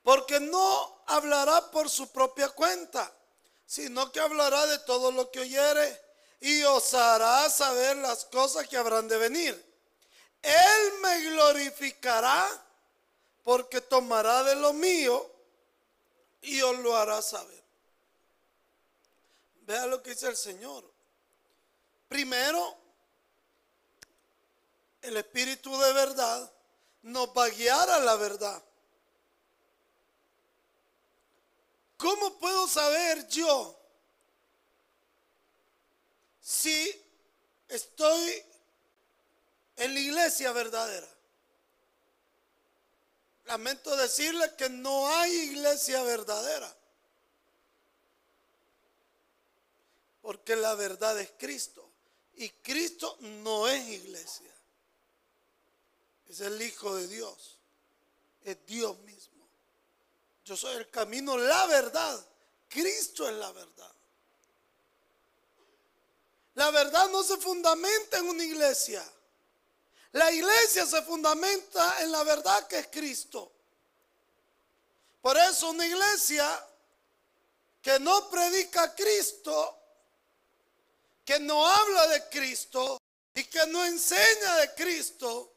Porque 0.01 0.39
no 0.39 1.03
hablará 1.05 1.69
por 1.69 1.87
su 1.87 2.11
propia 2.11 2.49
cuenta, 2.49 3.11
sino 3.65 4.11
que 4.11 4.19
hablará 4.19 4.65
de 4.65 4.79
todo 4.79 5.11
lo 5.11 5.29
que 5.29 5.41
oyere 5.41 6.01
y 6.39 6.63
os 6.63 6.93
hará 6.95 7.47
saber 7.49 7.97
las 7.97 8.25
cosas 8.25 8.67
que 8.67 8.75
habrán 8.75 9.07
de 9.07 9.17
venir. 9.17 9.75
Él 10.41 10.93
me 11.01 11.21
glorificará 11.29 12.47
porque 13.43 13.81
tomará 13.81 14.43
de 14.43 14.55
lo 14.55 14.73
mío 14.73 15.31
y 16.41 16.59
os 16.61 16.77
lo 16.79 16.97
hará 16.97 17.21
saber. 17.21 17.63
Vea 19.61 19.85
lo 19.85 20.01
que 20.01 20.11
dice 20.11 20.27
el 20.27 20.37
Señor. 20.37 20.83
Primero, 22.07 22.77
el 25.05 25.17
Espíritu 25.17 25.75
de 25.77 25.93
verdad 25.93 26.51
nos 27.03 27.27
va 27.29 27.45
a 27.45 27.49
guiar 27.49 27.89
a 27.89 27.99
la 27.99 28.15
verdad. 28.15 28.63
¿Cómo 31.97 32.37
puedo 32.39 32.67
saber 32.67 33.27
yo 33.27 33.79
si 36.41 37.01
estoy 37.67 38.43
en 39.77 39.93
la 39.93 39.99
iglesia 39.99 40.51
verdadera? 40.51 41.07
Lamento 43.45 43.95
decirle 43.95 44.55
que 44.57 44.69
no 44.69 45.07
hay 45.07 45.31
iglesia 45.31 46.01
verdadera. 46.01 46.75
Porque 50.21 50.55
la 50.55 50.73
verdad 50.73 51.19
es 51.19 51.31
Cristo. 51.37 51.87
Y 52.33 52.49
Cristo 52.49 53.15
no 53.21 53.67
es 53.67 53.87
iglesia 53.87 54.54
es 56.35 56.41
el 56.41 56.61
Hijo 56.61 56.93
de 56.95 57.07
Dios, 57.07 57.57
es 58.43 58.57
Dios 58.65 58.97
mismo. 58.99 59.47
Yo 60.43 60.57
soy 60.57 60.75
el 60.75 60.89
camino, 60.89 61.37
la 61.37 61.65
verdad. 61.67 62.25
Cristo 62.67 63.27
es 63.27 63.35
la 63.35 63.51
verdad. 63.53 63.91
La 66.55 66.71
verdad 66.71 67.09
no 67.09 67.23
se 67.23 67.37
fundamenta 67.37 68.17
en 68.17 68.27
una 68.27 68.43
iglesia. 68.43 69.03
La 70.11 70.31
iglesia 70.31 70.85
se 70.85 71.01
fundamenta 71.03 72.01
en 72.01 72.11
la 72.11 72.23
verdad 72.23 72.67
que 72.67 72.79
es 72.79 72.87
Cristo. 72.87 73.51
Por 75.21 75.37
eso 75.37 75.69
una 75.69 75.85
iglesia 75.85 76.67
que 77.81 77.97
no 77.99 78.29
predica 78.29 78.83
a 78.83 78.95
Cristo, 78.95 79.79
que 81.23 81.39
no 81.39 81.65
habla 81.65 82.07
de 82.07 82.29
Cristo 82.29 83.01
y 83.33 83.45
que 83.45 83.65
no 83.67 83.85
enseña 83.85 84.57
de 84.57 84.73
Cristo, 84.75 85.54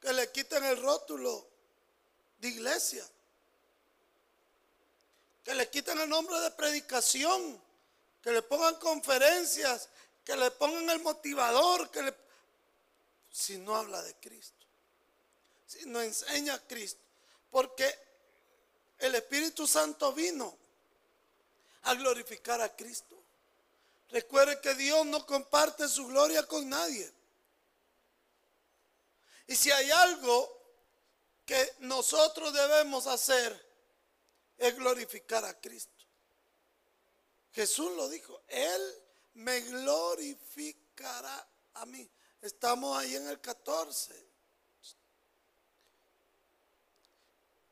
que 0.00 0.12
le 0.12 0.30
quiten 0.30 0.64
el 0.64 0.80
rótulo 0.80 1.48
de 2.38 2.48
iglesia, 2.48 3.06
que 5.44 5.54
le 5.54 5.68
quiten 5.68 5.98
el 5.98 6.08
nombre 6.08 6.38
de 6.40 6.50
predicación, 6.52 7.60
que 8.22 8.32
le 8.32 8.42
pongan 8.42 8.76
conferencias, 8.76 9.88
que 10.24 10.36
le 10.36 10.50
pongan 10.52 10.90
el 10.90 11.00
motivador, 11.00 11.90
que 11.90 12.02
le... 12.02 12.14
Si 13.30 13.58
no 13.58 13.76
habla 13.76 14.02
de 14.02 14.14
Cristo, 14.16 14.66
si 15.66 15.86
no 15.86 16.00
enseña 16.00 16.54
a 16.54 16.66
Cristo, 16.66 17.00
porque 17.50 17.98
el 18.98 19.14
Espíritu 19.14 19.66
Santo 19.66 20.12
vino 20.12 20.56
a 21.82 21.94
glorificar 21.94 22.60
a 22.60 22.74
Cristo. 22.74 23.16
Recuerde 24.10 24.60
que 24.60 24.74
Dios 24.74 25.06
no 25.06 25.24
comparte 25.26 25.88
su 25.88 26.06
gloria 26.06 26.42
con 26.46 26.68
nadie. 26.68 27.10
Y 29.48 29.56
si 29.56 29.70
hay 29.70 29.90
algo 29.90 30.56
que 31.46 31.76
nosotros 31.80 32.52
debemos 32.52 33.06
hacer, 33.06 33.66
es 34.58 34.76
glorificar 34.76 35.44
a 35.46 35.58
Cristo. 35.58 36.04
Jesús 37.52 37.90
lo 37.96 38.08
dijo, 38.10 38.42
Él 38.46 38.94
me 39.34 39.60
glorificará 39.60 41.48
a 41.74 41.86
mí. 41.86 42.08
Estamos 42.42 42.96
ahí 42.98 43.16
en 43.16 43.26
el 43.28 43.40
14. 43.40 44.28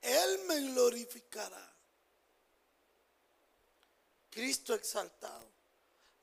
Él 0.01 0.39
me 0.47 0.61
glorificará. 0.73 1.75
Cristo 4.31 4.75
exaltado. 4.75 5.53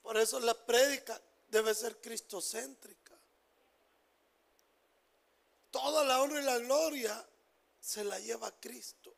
Por 0.02 0.18
eso 0.18 0.40
la 0.40 0.54
prédica 0.66 1.22
debe 1.48 1.76
ser 1.76 2.02
cristocéntrica 2.02 3.03
toda 5.74 6.04
la 6.06 6.22
honra 6.22 6.40
y 6.40 6.44
la 6.44 6.60
gloria 6.60 7.28
se 7.82 8.04
la 8.04 8.20
lleva 8.20 8.52
Cristo. 8.60 9.12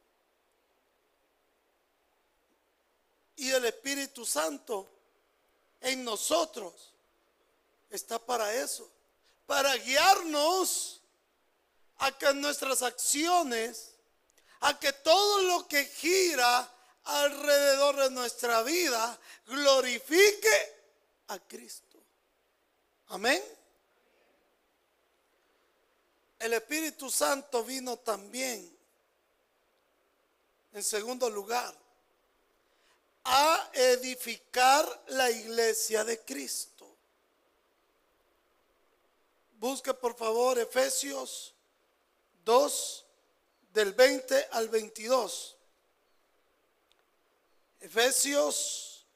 Y 3.35 3.51
el 3.51 3.65
Espíritu 3.65 4.25
Santo 4.25 4.89
en 5.81 6.05
nosotros 6.05 6.93
está 7.89 8.17
para 8.17 8.53
eso, 8.53 8.89
para 9.45 9.75
guiarnos 9.75 11.01
a 11.97 12.17
que 12.17 12.33
nuestras 12.33 12.81
acciones, 12.81 13.91
a 14.61 14.79
que 14.79 14.93
todo 14.93 15.41
lo 15.41 15.67
que 15.67 15.83
gira 15.83 16.71
alrededor 17.03 17.97
de 17.97 18.11
nuestra 18.11 18.63
vida 18.63 19.19
glorifique 19.45 20.73
a 21.27 21.37
Cristo. 21.39 22.01
Amén. 23.07 23.43
El 26.45 26.53
Espíritu 26.53 27.09
Santo 27.09 27.63
vino 27.63 27.97
también, 27.97 28.71
en 30.73 30.83
segundo 30.83 31.27
lugar, 31.27 31.75
a 33.23 33.71
edificar 33.73 35.05
la 35.07 35.31
iglesia 35.31 36.03
de 36.03 36.23
Cristo. 36.23 36.85
Busque 39.53 39.91
por 39.95 40.15
favor 40.15 40.59
Efesios 40.59 41.55
2 42.43 43.05
del 43.73 43.93
20 43.93 44.49
al 44.51 44.69
22. 44.69 45.57
Efesios 47.79 49.07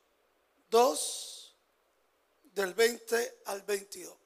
2 0.72 1.56
del 2.56 2.74
20 2.74 3.42
al 3.46 3.62
22. 3.62 4.18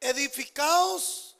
Edificados, 0.00 1.36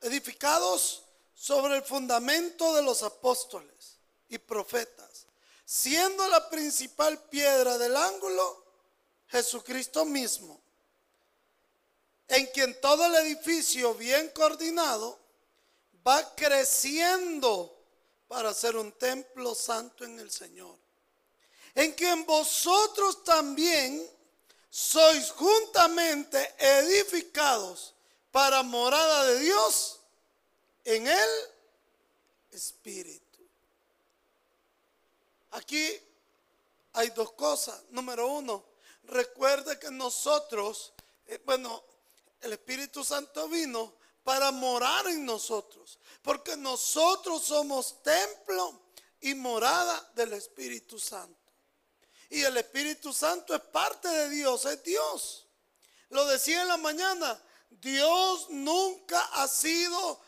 edificados 0.00 1.04
sobre 1.34 1.76
el 1.76 1.82
fundamento 1.82 2.74
de 2.74 2.82
los 2.82 3.02
apóstoles 3.02 3.98
y 4.28 4.38
profetas, 4.38 5.26
siendo 5.64 6.26
la 6.28 6.48
principal 6.48 7.18
piedra 7.28 7.76
del 7.78 7.96
ángulo 7.96 8.64
Jesucristo 9.28 10.04
mismo, 10.04 10.60
en 12.28 12.46
quien 12.46 12.80
todo 12.80 13.06
el 13.06 13.14
edificio 13.26 13.94
bien 13.94 14.30
coordinado 14.30 15.18
va 16.06 16.34
creciendo 16.34 17.78
para 18.28 18.54
ser 18.54 18.76
un 18.76 18.92
templo 18.92 19.54
santo 19.54 20.04
en 20.04 20.18
el 20.18 20.30
Señor, 20.30 20.78
en 21.74 21.92
quien 21.92 22.24
vosotros 22.24 23.22
también 23.24 24.08
sois 24.72 25.30
juntamente 25.32 26.54
edificados 26.58 27.92
para 28.30 28.62
morada 28.62 29.26
de 29.26 29.40
Dios 29.40 30.00
en 30.86 31.06
el 31.06 31.30
Espíritu. 32.50 33.38
Aquí 35.50 36.00
hay 36.94 37.10
dos 37.10 37.32
cosas. 37.32 37.82
Número 37.90 38.26
uno, 38.28 38.64
recuerde 39.04 39.78
que 39.78 39.90
nosotros, 39.90 40.94
eh, 41.26 41.38
bueno, 41.44 41.84
el 42.40 42.54
Espíritu 42.54 43.04
Santo 43.04 43.48
vino 43.48 43.92
para 44.24 44.50
morar 44.52 45.06
en 45.08 45.26
nosotros, 45.26 45.98
porque 46.22 46.56
nosotros 46.56 47.42
somos 47.42 48.02
templo 48.02 48.80
y 49.20 49.34
morada 49.34 50.12
del 50.14 50.32
Espíritu 50.32 50.98
Santo. 50.98 51.41
Y 52.32 52.44
el 52.44 52.56
Espíritu 52.56 53.12
Santo 53.12 53.54
es 53.54 53.60
parte 53.60 54.08
de 54.08 54.30
Dios, 54.30 54.64
es 54.64 54.82
Dios. 54.82 55.46
Lo 56.08 56.24
decía 56.24 56.62
en 56.62 56.68
la 56.68 56.78
mañana, 56.78 57.38
Dios 57.68 58.46
nunca 58.48 59.20
ha 59.34 59.46
sido 59.46 60.18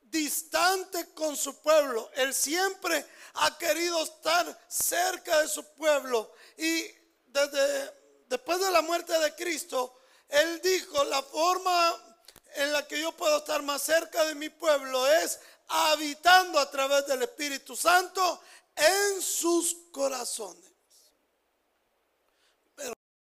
distante 0.00 1.14
con 1.14 1.36
su 1.36 1.62
pueblo. 1.62 2.10
Él 2.14 2.34
siempre 2.34 3.06
ha 3.34 3.56
querido 3.56 4.02
estar 4.02 4.60
cerca 4.66 5.38
de 5.38 5.46
su 5.46 5.64
pueblo. 5.74 6.32
Y 6.58 6.84
desde 7.26 7.94
después 8.26 8.58
de 8.58 8.72
la 8.72 8.82
muerte 8.82 9.16
de 9.16 9.36
Cristo, 9.36 9.96
Él 10.28 10.60
dijo, 10.62 11.04
la 11.04 11.22
forma 11.22 12.18
en 12.56 12.72
la 12.72 12.88
que 12.88 13.00
yo 13.00 13.12
puedo 13.12 13.38
estar 13.38 13.62
más 13.62 13.82
cerca 13.82 14.24
de 14.24 14.34
mi 14.34 14.48
pueblo 14.48 15.06
es 15.06 15.38
habitando 15.68 16.58
a 16.58 16.68
través 16.68 17.06
del 17.06 17.22
Espíritu 17.22 17.76
Santo 17.76 18.42
en 18.74 19.22
sus 19.22 19.76
corazones 19.92 20.73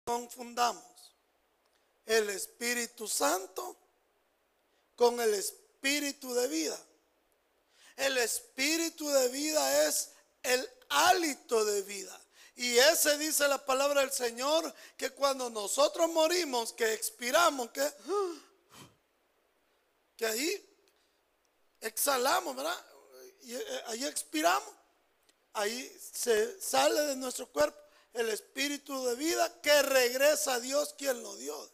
confundamos 0.10 0.84
el 2.04 2.32
Espíritu 2.32 3.08
Santo 3.08 3.78
con 4.95 5.22
el 5.22 5.36
Espíritu 5.36 6.34
de 6.34 6.48
vida. 6.48 6.80
El 7.95 8.17
Espíritu 8.17 9.08
de 9.08 9.28
vida 9.30 9.88
es 9.88 10.10
el 10.41 10.67
hálito 10.89 11.63
de 11.63 11.84
vida. 11.84 12.19
Y 12.56 12.76
ese 12.80 13.19
dice 13.19 13.48
la 13.48 13.63
palabra 13.63 14.02
del 14.02 14.12
Señor 14.12 14.74
que 14.98 15.12
cuando 15.12 15.48
nosotros 15.52 16.10
morimos, 16.10 16.74
que 16.74 16.91
expiramos, 16.91 17.69
que, 17.69 17.88
que 20.17 20.26
ahí 20.26 20.76
exhalamos, 21.82 22.56
¿verdad? 22.56 22.86
Y 23.41 23.54
eh, 23.54 23.84
ahí 23.86 24.06
expiramos, 24.06 24.74
ahí 25.54 26.00
se 26.12 26.60
sale 26.60 27.00
de 27.02 27.15
nuestro 27.15 27.48
cuerpo 27.48 27.88
el 28.13 28.30
espíritu 28.30 29.06
de 29.06 29.15
vida 29.15 29.62
que 29.62 29.82
regresa 29.82 30.56
a 30.56 30.60
Dios 30.60 30.95
quien 30.98 31.22
lo 31.22 31.36
dio. 31.38 31.72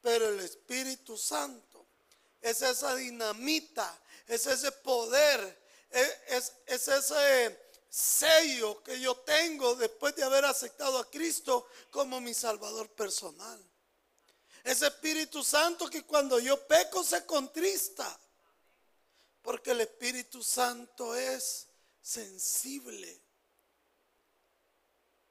Pero 0.00 0.28
el 0.28 0.40
Espíritu 0.40 1.16
Santo 1.16 1.86
es 2.40 2.60
esa 2.62 2.96
dinamita, 2.96 4.00
es 4.26 4.46
ese 4.46 4.72
poder, 4.72 5.62
es, 5.90 6.52
es, 6.66 6.88
ese 6.88 7.70
sello 7.88 8.82
que 8.82 9.00
yo 9.00 9.14
tengo 9.18 9.76
después 9.76 10.16
de 10.16 10.24
haber 10.24 10.44
aceptado 10.44 10.98
a 10.98 11.08
Cristo 11.08 11.68
como 11.90 12.20
mi 12.20 12.34
Salvador 12.34 12.88
personal. 12.90 13.64
Ese 14.64 14.88
Espíritu 14.88 15.44
Santo 15.44 15.88
que 15.88 16.04
cuando 16.04 16.38
yo 16.38 16.66
peco 16.66 17.04
se 17.04 17.24
contrista. 17.24 18.18
Porque 19.42 19.72
el 19.72 19.80
Espíritu 19.80 20.42
Santo 20.42 21.16
es 21.16 21.66
sensible. 22.00 23.20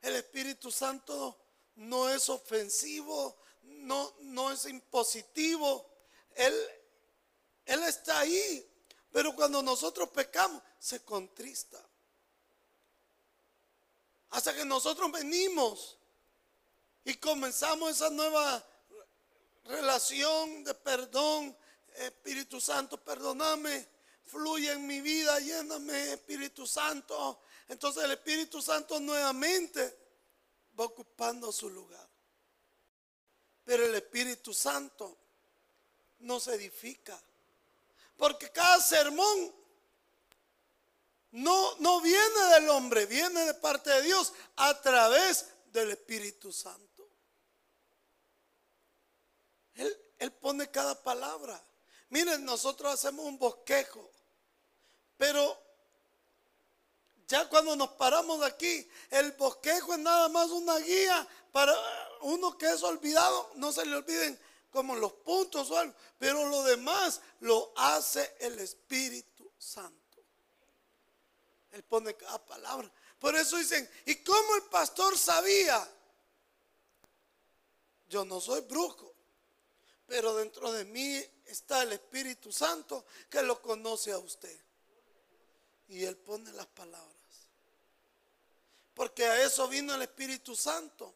El 0.02 0.16
Espíritu 0.16 0.72
Santo 0.72 1.38
no 1.76 2.10
es 2.10 2.30
ofensivo, 2.30 3.38
no, 3.64 4.14
no 4.22 4.52
es 4.52 4.66
impositivo. 4.66 5.86
Él, 6.36 6.54
él 7.66 7.84
está 7.84 8.20
ahí, 8.20 8.68
pero 9.12 9.36
cuando 9.36 9.62
nosotros 9.62 10.10
pecamos, 10.10 10.62
se 10.80 11.04
contrista. 11.04 11.80
Hasta 14.32 14.56
que 14.56 14.66
nosotros 14.66 15.12
venimos 15.12 15.98
y 17.04 17.16
comenzamos 17.16 17.92
esa 17.92 18.10
nueva 18.10 18.66
relación 19.66 20.64
de 20.64 20.74
perdón. 20.74 21.56
Espíritu 21.96 22.62
Santo, 22.62 22.98
perdóname, 22.98 23.86
fluye 24.26 24.72
en 24.72 24.88
mi 24.88 25.02
vida, 25.02 25.40
lléname, 25.40 26.14
Espíritu 26.14 26.66
Santo. 26.66 27.42
Entonces 27.72 28.04
el 28.04 28.12
Espíritu 28.12 28.62
Santo 28.62 29.00
nuevamente 29.00 29.98
va 30.78 30.84
ocupando 30.84 31.54
su 31.54 31.70
lugar. 31.70 32.06
Pero 33.64 33.86
el 33.86 33.96
Espíritu 33.96 34.54
Santo 34.54 35.18
no 36.20 36.42
se 36.42 36.56
edifica. 36.56 37.18
Porque 38.18 38.52
cada 38.52 38.82
sermón 38.82 39.56
no, 41.32 41.78
no 41.78 42.02
viene 42.02 42.44
del 42.56 42.68
hombre, 42.68 43.06
viene 43.06 43.46
de 43.46 43.54
parte 43.54 43.90
de 43.90 44.02
Dios 44.02 44.34
a 44.58 44.82
través 44.82 45.46
del 45.72 45.92
Espíritu 45.92 46.52
Santo. 46.52 47.08
Él, 49.76 49.98
él 50.20 50.34
pone 50.34 50.70
cada 50.70 51.02
palabra. 51.02 51.64
Miren, 52.10 52.44
nosotros 52.44 52.94
hacemos 52.94 53.24
un 53.24 53.40
bosquejo, 53.40 54.12
pero 55.16 55.61
ya 57.32 57.48
cuando 57.48 57.78
nos 57.78 57.92
paramos 57.92 58.44
aquí, 58.44 58.86
el 59.10 59.32
bosquejo 59.32 59.94
es 59.94 60.00
nada 60.00 60.28
más 60.28 60.50
una 60.50 60.78
guía 60.80 61.26
para 61.54 61.74
uno 62.24 62.58
que 62.58 62.70
es 62.70 62.84
olvidado, 62.84 63.52
no 63.56 63.72
se 63.72 63.86
le 63.86 63.96
olviden 63.96 64.38
como 64.70 64.98
los 64.98 65.14
puntos 65.14 65.72
o 65.72 65.78
algo, 65.78 65.96
pero 66.20 66.46
lo 66.50 66.62
demás 66.64 67.22
lo 67.40 67.72
hace 67.78 68.36
el 68.40 68.60
Espíritu 68.60 69.50
Santo. 69.58 69.98
Él 71.72 71.84
pone 71.84 72.16
cada 72.16 72.46
palabra. 72.46 72.92
Por 73.18 73.34
eso 73.38 73.56
dicen, 73.56 73.90
¿y 74.06 74.16
cómo 74.16 74.56
el 74.58 74.64
pastor 74.64 75.18
sabía? 75.18 75.90
Yo 78.10 78.26
no 78.26 78.42
soy 78.42 78.60
brujo, 78.62 79.14
pero 80.06 80.36
dentro 80.36 80.70
de 80.74 80.84
mí 80.84 81.26
está 81.46 81.84
el 81.84 81.94
Espíritu 81.94 82.52
Santo 82.52 83.06
que 83.30 83.42
lo 83.42 83.62
conoce 83.62 84.12
a 84.12 84.18
usted. 84.18 84.60
Y 85.88 86.04
él 86.04 86.18
pone 86.18 86.52
las 86.52 86.68
palabras. 86.68 87.21
Porque 89.02 89.26
a 89.26 89.44
eso 89.44 89.68
vino 89.68 89.96
el 89.96 90.04
Espíritu 90.04 90.56
Santo, 90.56 91.12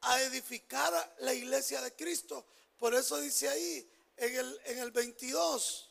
a 0.00 0.22
edificar 0.22 1.16
la 1.18 1.34
iglesia 1.34 1.82
de 1.82 1.94
Cristo. 1.94 2.46
Por 2.78 2.94
eso 2.94 3.18
dice 3.18 3.46
ahí 3.46 3.86
en 4.16 4.36
el, 4.36 4.60
en 4.64 4.78
el 4.78 4.90
22, 4.90 5.90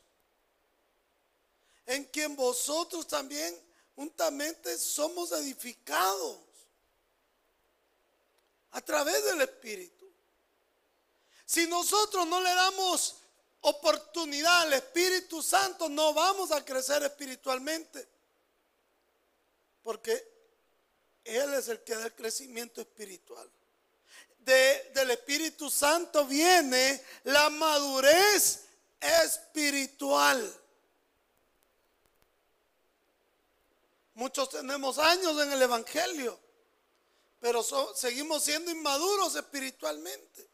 en 1.86 2.06
quien 2.06 2.36
vosotros 2.36 3.06
también 3.06 3.56
juntamente 3.96 4.76
somos 4.80 5.34
edificados 5.34 6.40
a 8.72 8.82
través 8.82 9.24
del 9.26 9.42
Espíritu. 9.42 10.12
Si 11.46 11.68
nosotros 11.68 12.26
no 12.26 12.42
le 12.42 12.56
damos 12.56 13.18
oportunidad 13.62 14.62
al 14.62 14.74
Espíritu 14.74 15.44
Santo, 15.44 15.90
no 15.90 16.12
vamos 16.12 16.52
a 16.52 16.66
crecer 16.66 17.04
espiritualmente. 17.04 18.10
Porque 19.84 20.35
él 21.26 21.56
es 21.56 21.68
el 21.68 21.84
que 21.84 21.96
da 21.96 22.06
el 22.06 22.14
crecimiento 22.14 22.80
espiritual. 22.80 23.50
De, 24.40 24.92
del 24.94 25.10
Espíritu 25.12 25.72
Santo 25.72 26.26
viene 26.26 27.04
la 27.24 27.50
madurez 27.50 28.66
espiritual. 29.02 30.62
Muchos 34.14 34.50
tenemos 34.50 35.00
años 35.00 35.42
en 35.42 35.52
el 35.52 35.62
Evangelio, 35.62 36.40
pero 37.40 37.64
seguimos 37.96 38.44
siendo 38.44 38.70
inmaduros 38.70 39.36
espiritualmente. 39.36 40.48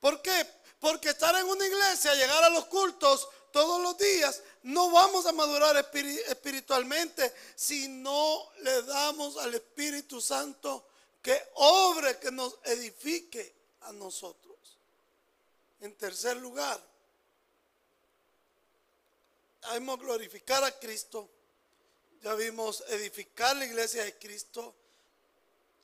¿Por 0.00 0.20
qué? 0.20 0.46
Porque 0.80 1.10
estar 1.10 1.34
en 1.36 1.46
una 1.46 1.64
iglesia, 1.64 2.14
llegar 2.14 2.42
a 2.42 2.50
los 2.50 2.66
cultos, 2.66 3.28
todos 3.52 3.80
los 3.80 3.96
días, 3.98 4.42
no 4.62 4.90
vamos 4.90 5.26
a 5.26 5.32
madurar 5.32 5.76
espiritualmente 6.28 7.32
si 7.54 7.88
no 7.88 8.50
le 8.58 8.82
damos 8.82 9.36
al 9.36 9.54
Espíritu 9.54 10.20
Santo 10.20 10.86
que 11.22 11.40
obre, 11.54 12.18
que 12.18 12.30
nos 12.30 12.58
edifique 12.64 13.54
a 13.82 13.92
nosotros. 13.92 14.56
En 15.80 15.96
tercer 15.96 16.36
lugar, 16.36 16.80
vimos 19.72 19.98
glorificar 19.98 20.64
a 20.64 20.78
Cristo, 20.78 21.28
ya 22.22 22.34
vimos 22.34 22.82
edificar 22.88 23.56
la 23.56 23.64
iglesia 23.64 24.04
de 24.04 24.18
Cristo. 24.18 24.74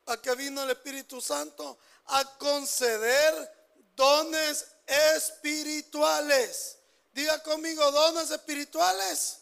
¿A 0.06 0.20
qué 0.20 0.34
vino 0.34 0.62
el 0.62 0.70
Espíritu 0.70 1.20
Santo? 1.20 1.78
A 2.06 2.38
conceder 2.38 3.52
dones 3.96 4.66
espirituales. 4.86 6.75
Diga 7.16 7.42
conmigo, 7.42 7.90
dones 7.92 8.30
espirituales. 8.30 9.38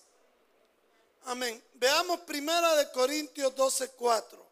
Amén. 1.24 1.60
Veamos 1.74 2.20
primera 2.20 2.76
de 2.76 2.88
Corintios 2.92 3.52
12, 3.52 3.88
4. 3.90 4.46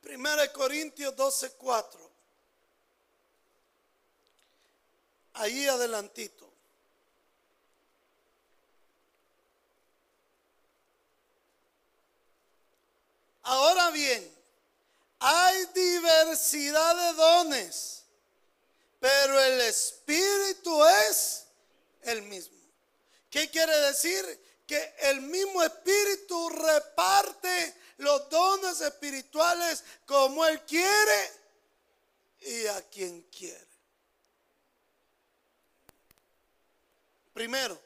Primera 0.00 0.42
de 0.42 0.52
Corintios 0.52 1.16
12, 1.16 1.50
4. 1.54 2.10
Ahí 5.34 5.66
adelantito. 5.66 6.48
Ahora 13.42 13.90
bien, 13.90 14.32
hay 15.18 15.66
diversidad 15.74 16.94
de 16.94 17.12
dones, 17.14 17.95
pero 19.06 19.40
el 19.40 19.60
Espíritu 19.60 20.84
es 20.84 21.44
el 22.02 22.22
mismo. 22.22 22.58
¿Qué 23.30 23.48
quiere 23.50 23.76
decir? 23.82 24.24
Que 24.66 24.94
el 25.02 25.20
mismo 25.20 25.62
Espíritu 25.62 26.48
reparte 26.48 27.72
los 27.98 28.28
dones 28.28 28.80
espirituales 28.80 29.84
como 30.06 30.44
Él 30.44 30.60
quiere 30.62 31.30
y 32.40 32.66
a 32.66 32.82
quien 32.88 33.22
quiere. 33.30 33.68
Primero, 37.32 37.80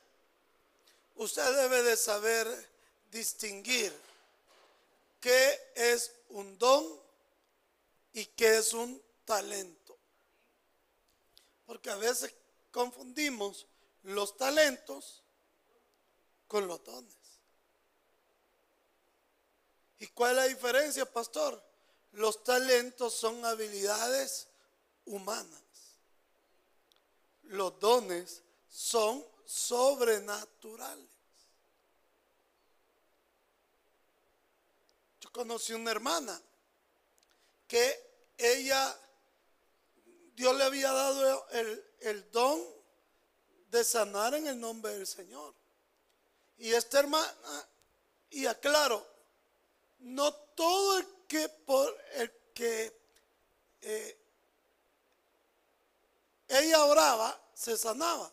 usted 1.17 1.55
debe 1.55 1.83
de 1.83 1.99
saber 1.99 2.47
distinguir 3.11 3.95
qué 5.21 5.73
es 5.75 6.13
un 6.31 6.59
don 6.59 6.99
y 8.15 8.25
qué 8.25 8.57
es 8.57 8.73
un 8.73 9.03
talento. 9.27 9.80
Porque 11.71 11.89
a 11.89 11.95
veces 11.95 12.35
confundimos 12.73 13.69
los 14.03 14.37
talentos 14.37 15.23
con 16.49 16.67
los 16.67 16.83
dones. 16.83 17.15
¿Y 20.01 20.09
cuál 20.09 20.33
es 20.33 20.37
la 20.37 20.49
diferencia, 20.49 21.07
pastor? 21.09 21.63
Los 22.11 22.43
talentos 22.43 23.15
son 23.15 23.45
habilidades 23.45 24.49
humanas. 25.05 25.63
Los 27.45 27.79
dones 27.79 28.43
son 28.69 29.25
sobrenaturales. 29.45 31.07
Yo 35.21 35.31
conocí 35.31 35.73
una 35.73 35.93
hermana 35.93 36.43
que 37.69 38.33
ella, 38.39 39.01
Dios 40.41 40.57
le 40.57 40.65
había 40.65 40.91
dado 40.91 41.47
el, 41.51 42.31
don 42.31 42.65
de 43.69 43.85
sanar 43.85 44.33
en 44.33 44.47
el 44.47 44.59
nombre 44.59 44.91
del 44.95 45.07
Señor. 45.07 45.55
Y 46.57 46.73
esta 46.73 47.01
hermana, 47.01 47.69
y 48.31 48.47
aclaro, 48.47 49.07
no 49.99 50.33
todo 50.33 50.97
el 50.97 51.07
que 51.29 51.47
por 51.51 51.95
el 52.15 52.33
que 52.55 52.91
eh, 53.83 54.19
ella 56.49 56.87
oraba 56.87 57.39
se 57.53 57.77
sanaba. 57.77 58.33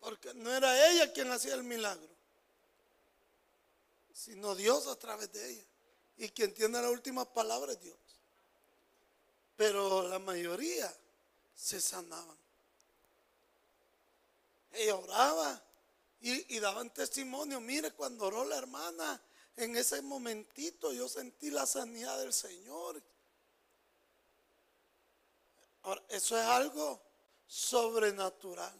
Porque 0.00 0.34
no 0.34 0.52
era 0.52 0.90
ella 0.90 1.12
quien 1.12 1.30
hacía 1.30 1.54
el 1.54 1.62
milagro, 1.62 2.10
sino 4.12 4.56
Dios 4.56 4.88
a 4.88 4.98
través 4.98 5.30
de 5.30 5.48
ella. 5.48 5.66
Y 6.16 6.28
quien 6.30 6.52
tiene 6.52 6.82
la 6.82 6.90
última 6.90 7.24
palabra 7.32 7.70
es 7.70 7.80
Dios. 7.80 7.99
Pero 9.60 10.08
la 10.08 10.18
mayoría 10.18 10.90
se 11.54 11.82
sanaban. 11.82 12.38
Ella 14.72 14.96
oraba 14.96 15.62
y, 16.22 16.58
daban 16.58 16.88
testimonio. 16.88 17.60
Mire, 17.60 17.90
cuando 17.90 18.24
oró 18.24 18.46
la 18.46 18.56
hermana, 18.56 19.20
en 19.56 19.76
ese 19.76 20.00
momentito 20.00 20.94
yo 20.94 21.10
sentí 21.10 21.50
la 21.50 21.66
sanidad 21.66 22.18
del 22.20 22.32
Señor. 22.32 23.02
Ahora, 25.82 26.02
eso 26.08 26.38
es 26.38 26.46
algo 26.46 26.98
sobrenatural. 27.46 28.74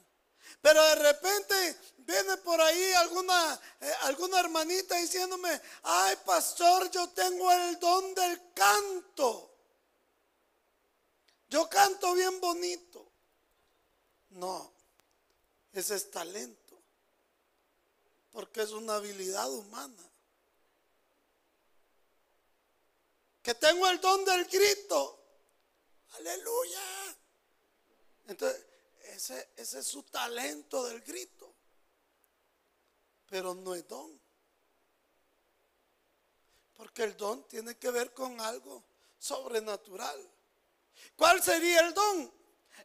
Pero 0.62 0.82
de 0.82 0.94
repente 0.94 1.76
viene 1.98 2.38
por 2.38 2.58
ahí 2.58 2.92
alguna, 2.94 3.60
eh, 3.82 3.92
alguna 4.04 4.40
hermanita 4.40 4.96
diciéndome, 4.96 5.60
ay 5.82 6.16
pastor, 6.24 6.90
yo 6.90 7.06
tengo 7.10 7.52
el 7.52 7.78
don 7.78 8.14
del 8.14 8.40
canto. 8.54 9.49
Yo 11.50 11.68
canto 11.68 12.14
bien 12.14 12.40
bonito. 12.40 13.10
No, 14.30 14.72
ese 15.72 15.96
es 15.96 16.10
talento. 16.10 16.80
Porque 18.30 18.62
es 18.62 18.70
una 18.70 18.94
habilidad 18.94 19.52
humana. 19.52 20.08
Que 23.42 23.54
tengo 23.54 23.88
el 23.88 24.00
don 24.00 24.24
del 24.24 24.44
grito. 24.44 25.18
Aleluya. 26.10 27.16
Entonces, 28.28 28.64
ese, 29.16 29.50
es 29.56 29.86
su 29.86 30.04
talento 30.04 30.84
del 30.84 31.00
grito. 31.00 31.52
Pero 33.26 33.54
no 33.54 33.74
es 33.74 33.88
don. 33.88 34.20
Porque 36.74 37.02
el 37.02 37.16
don 37.16 37.42
tiene 37.48 37.76
que 37.76 37.90
ver 37.90 38.14
con 38.14 38.40
algo 38.40 38.84
sobrenatural. 39.18 40.30
¿Cuál 41.16 41.42
sería 41.42 41.80
el 41.80 41.94
don? 41.94 42.32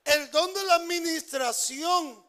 El 0.04 0.30
don 0.32 0.54
de 0.54 0.64
la 0.64 0.76
administración. 0.76 2.26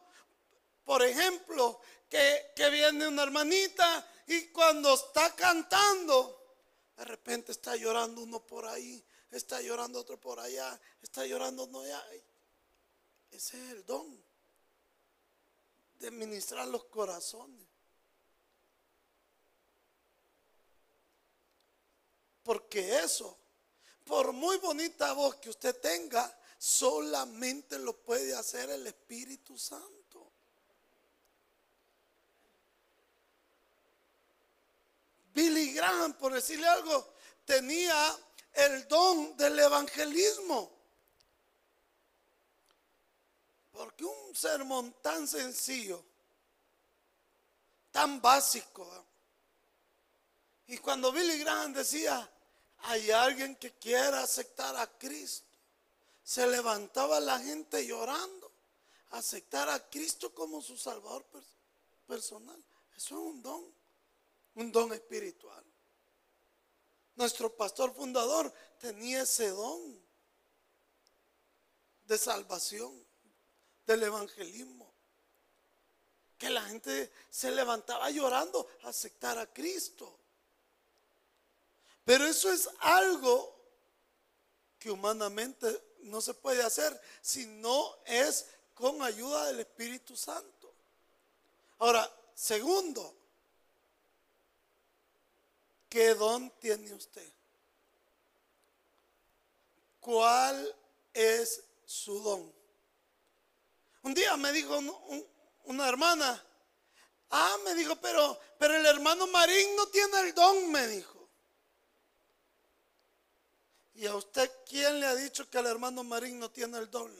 Por 0.83 1.03
ejemplo, 1.03 1.81
que, 2.09 2.51
que 2.55 2.69
viene 2.69 3.07
una 3.07 3.23
hermanita 3.23 4.09
y 4.27 4.47
cuando 4.47 4.93
está 4.93 5.35
cantando, 5.35 6.37
de 6.95 7.05
repente 7.05 7.51
está 7.51 7.75
llorando 7.75 8.21
uno 8.21 8.45
por 8.45 8.65
ahí, 8.65 9.05
está 9.29 9.61
llorando 9.61 9.99
otro 9.99 10.19
por 10.19 10.39
allá, 10.39 10.79
está 11.01 11.25
llorando 11.25 11.65
uno 11.65 11.81
allá. 11.81 12.03
Ese 13.31 13.57
es 13.63 13.71
el 13.71 13.85
don 13.85 14.23
de 15.99 16.11
ministrar 16.11 16.67
los 16.67 16.85
corazones. 16.85 17.67
Porque 22.43 22.99
eso, 22.99 23.37
por 24.07 24.31
muy 24.31 24.57
bonita 24.57 25.13
voz 25.13 25.35
que 25.35 25.49
usted 25.49 25.79
tenga, 25.79 26.35
solamente 26.57 27.77
lo 27.77 27.95
puede 27.97 28.35
hacer 28.35 28.69
el 28.69 28.87
Espíritu 28.87 29.57
Santo. 29.57 30.31
Billy 35.33 35.73
Graham, 35.73 36.13
por 36.13 36.33
decirle 36.33 36.67
algo, 36.67 37.13
tenía 37.45 38.17
el 38.53 38.87
don 38.87 39.37
del 39.37 39.59
evangelismo. 39.59 40.75
Porque 43.71 44.03
un 44.03 44.35
sermón 44.35 44.95
tan 45.03 45.27
sencillo, 45.27 46.03
tan 47.91 48.19
básico, 48.19 49.05
y 50.67 50.77
cuando 50.79 51.11
Billy 51.11 51.39
Graham 51.39 51.73
decía, 51.73 52.29
hay 52.79 53.11
alguien 53.11 53.55
que 53.55 53.73
quiera 53.73 54.21
aceptar 54.21 54.75
a 54.75 54.87
Cristo, 54.97 55.47
se 56.23 56.45
levantaba 56.47 57.19
la 57.19 57.39
gente 57.39 57.85
llorando, 57.85 58.51
aceptar 59.11 59.69
a 59.69 59.89
Cristo 59.89 60.33
como 60.33 60.61
su 60.61 60.77
Salvador 60.77 61.25
personal. 62.05 62.63
Eso 62.95 63.15
es 63.15 63.21
un 63.21 63.41
don, 63.41 63.63
un 64.55 64.71
don 64.71 64.93
espiritual. 64.93 65.63
Nuestro 67.15 67.55
pastor 67.55 67.93
fundador 67.93 68.53
tenía 68.79 69.23
ese 69.23 69.49
don 69.49 69.99
de 72.05 72.17
salvación 72.17 72.93
del 73.85 74.03
evangelismo. 74.03 74.87
que 76.37 76.49
la 76.51 76.61
gente 76.61 77.11
se 77.31 77.49
levantaba 77.49 78.11
llorando 78.11 78.67
a 78.83 78.89
aceptar 78.89 79.39
a 79.39 79.51
Cristo. 79.51 80.16
Pero 82.07 82.25
eso 82.25 82.49
es 82.49 82.69
algo 82.79 83.53
que 84.79 84.89
humanamente 84.89 85.67
no 86.03 86.21
se 86.21 86.33
puede 86.33 86.63
hacer 86.63 86.97
si 87.21 87.45
no 87.45 87.97
es 88.05 88.45
con 88.73 89.01
ayuda 89.01 89.47
del 89.47 89.59
Espíritu 89.59 90.15
Santo. 90.15 90.73
Ahora, 91.79 92.09
segundo, 92.33 93.13
¿qué 95.89 96.15
don 96.15 96.49
tiene 96.61 96.93
usted? 96.93 97.29
¿Cuál 99.99 100.73
es 101.13 101.61
su 101.85 102.21
don? 102.21 102.53
Un 104.03 104.13
día 104.13 104.37
me 104.37 104.53
dijo 104.53 104.79
una 105.65 105.89
hermana, 105.89 106.41
ah, 107.31 107.57
me 107.65 107.75
dijo, 107.75 107.97
pero, 107.97 108.39
pero 108.57 108.77
el 108.77 108.85
hermano 108.85 109.27
Marín 109.27 109.75
no 109.75 109.87
tiene 109.87 110.21
el 110.21 110.33
don, 110.33 110.71
me 110.71 110.87
dijo. 110.87 111.16
¿Y 113.97 114.05
a 114.05 114.15
usted 114.15 114.51
quién 114.69 114.99
le 114.99 115.07
ha 115.07 115.15
dicho 115.15 115.49
que 115.49 115.57
el 115.57 115.65
hermano 115.65 116.03
Marín 116.03 116.39
no 116.39 116.51
tiene 116.51 116.77
el 116.77 116.89
don? 116.91 117.11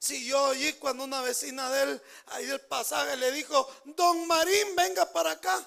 Si 0.00 0.26
yo 0.26 0.48
oí 0.48 0.72
cuando 0.72 1.04
una 1.04 1.22
vecina 1.22 1.70
de 1.70 1.82
él, 1.84 2.02
ahí 2.26 2.46
del 2.46 2.60
pasaje, 2.62 3.16
le 3.16 3.30
dijo, 3.30 3.72
don 3.84 4.26
Marín, 4.26 4.74
venga 4.74 5.10
para 5.12 5.30
acá. 5.30 5.64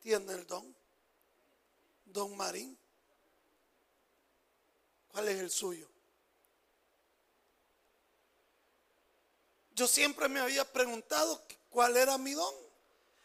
Tiene 0.00 0.34
el 0.34 0.46
don. 0.46 0.76
Don 2.04 2.36
Marín. 2.36 2.78
¿Cuál 5.08 5.28
es 5.28 5.40
el 5.40 5.50
suyo? 5.50 5.88
Yo 9.70 9.88
siempre 9.88 10.28
me 10.28 10.40
había 10.40 10.70
preguntado 10.70 11.42
cuál 11.70 11.96
era 11.96 12.18
mi 12.18 12.34
don. 12.34 12.54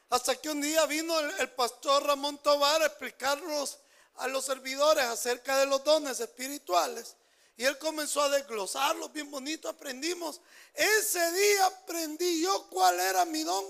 Hasta 0.09 0.37
que 0.37 0.49
un 0.49 0.61
día 0.61 0.85
vino 0.85 1.19
el, 1.19 1.49
pastor 1.51 2.03
Ramón 2.03 2.37
Tobar 2.37 2.81
a 2.81 2.85
explicarnos 2.85 3.79
a 4.17 4.27
los 4.27 4.45
servidores 4.45 5.05
acerca 5.05 5.57
de 5.57 5.65
los 5.65 5.83
dones 5.83 6.19
espirituales. 6.19 7.15
Y 7.57 7.63
él 7.63 7.77
comenzó 7.77 8.21
a 8.21 8.29
desglosarlos 8.29 9.11
bien 9.13 9.31
bonito, 9.31 9.69
aprendimos. 9.69 10.41
Ese 10.73 11.31
día 11.31 11.65
aprendí 11.67 12.41
yo 12.41 12.67
cuál 12.69 12.99
era 12.99 13.25
mi 13.25 13.43
don. 13.43 13.65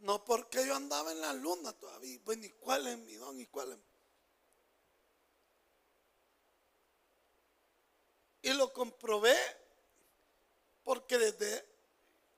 No 0.00 0.24
porque 0.24 0.66
yo 0.66 0.74
andaba 0.74 1.12
en 1.12 1.20
la 1.20 1.32
luna 1.32 1.72
todavía. 1.72 2.18
Bueno, 2.24 2.44
¿y 2.44 2.50
cuál 2.50 2.86
es 2.86 2.98
mi 2.98 3.14
don? 3.14 3.38
¿Y 3.40 3.46
cuál 3.46 3.72
es? 3.72 3.78
Y 8.42 8.52
lo 8.54 8.72
comprobé 8.72 9.36
porque 10.82 11.16
desde 11.16 11.64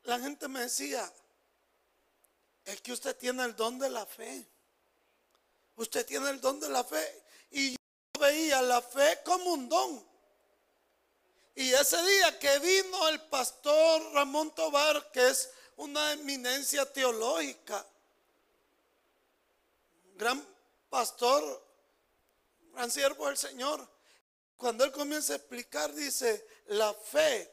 la 0.02 0.20
gente 0.20 0.46
me 0.48 0.60
decía, 0.60 1.10
es 2.64 2.80
que 2.82 2.92
usted 2.92 3.16
tiene 3.16 3.42
el 3.44 3.56
don 3.56 3.78
de 3.78 3.88
la 3.88 4.04
fe. 4.04 4.46
Usted 5.76 6.06
tiene 6.06 6.30
el 6.30 6.40
don 6.40 6.60
de 6.60 6.68
la 6.68 6.84
fe. 6.84 7.24
Y 7.50 7.72
yo 7.72 8.20
veía 8.20 8.62
la 8.62 8.80
fe 8.82 9.20
como 9.24 9.52
un 9.52 9.68
don. 9.68 10.14
Y 11.54 11.72
ese 11.72 12.02
día 12.02 12.38
que 12.38 12.58
vino 12.58 13.08
el 13.08 13.20
pastor 13.22 14.12
Ramón 14.12 14.52
Tobar, 14.54 15.10
que 15.12 15.28
es 15.28 15.50
una 15.76 16.12
eminencia 16.12 16.90
teológica, 16.92 17.86
gran 20.14 20.44
pastor, 20.88 21.64
gran 22.72 22.90
siervo 22.90 23.26
del 23.26 23.36
Señor, 23.36 23.88
cuando 24.56 24.84
él 24.84 24.92
comienza 24.92 25.34
a 25.34 25.36
explicar, 25.36 25.92
dice, 25.94 26.46
la 26.66 26.92
fe 26.94 27.50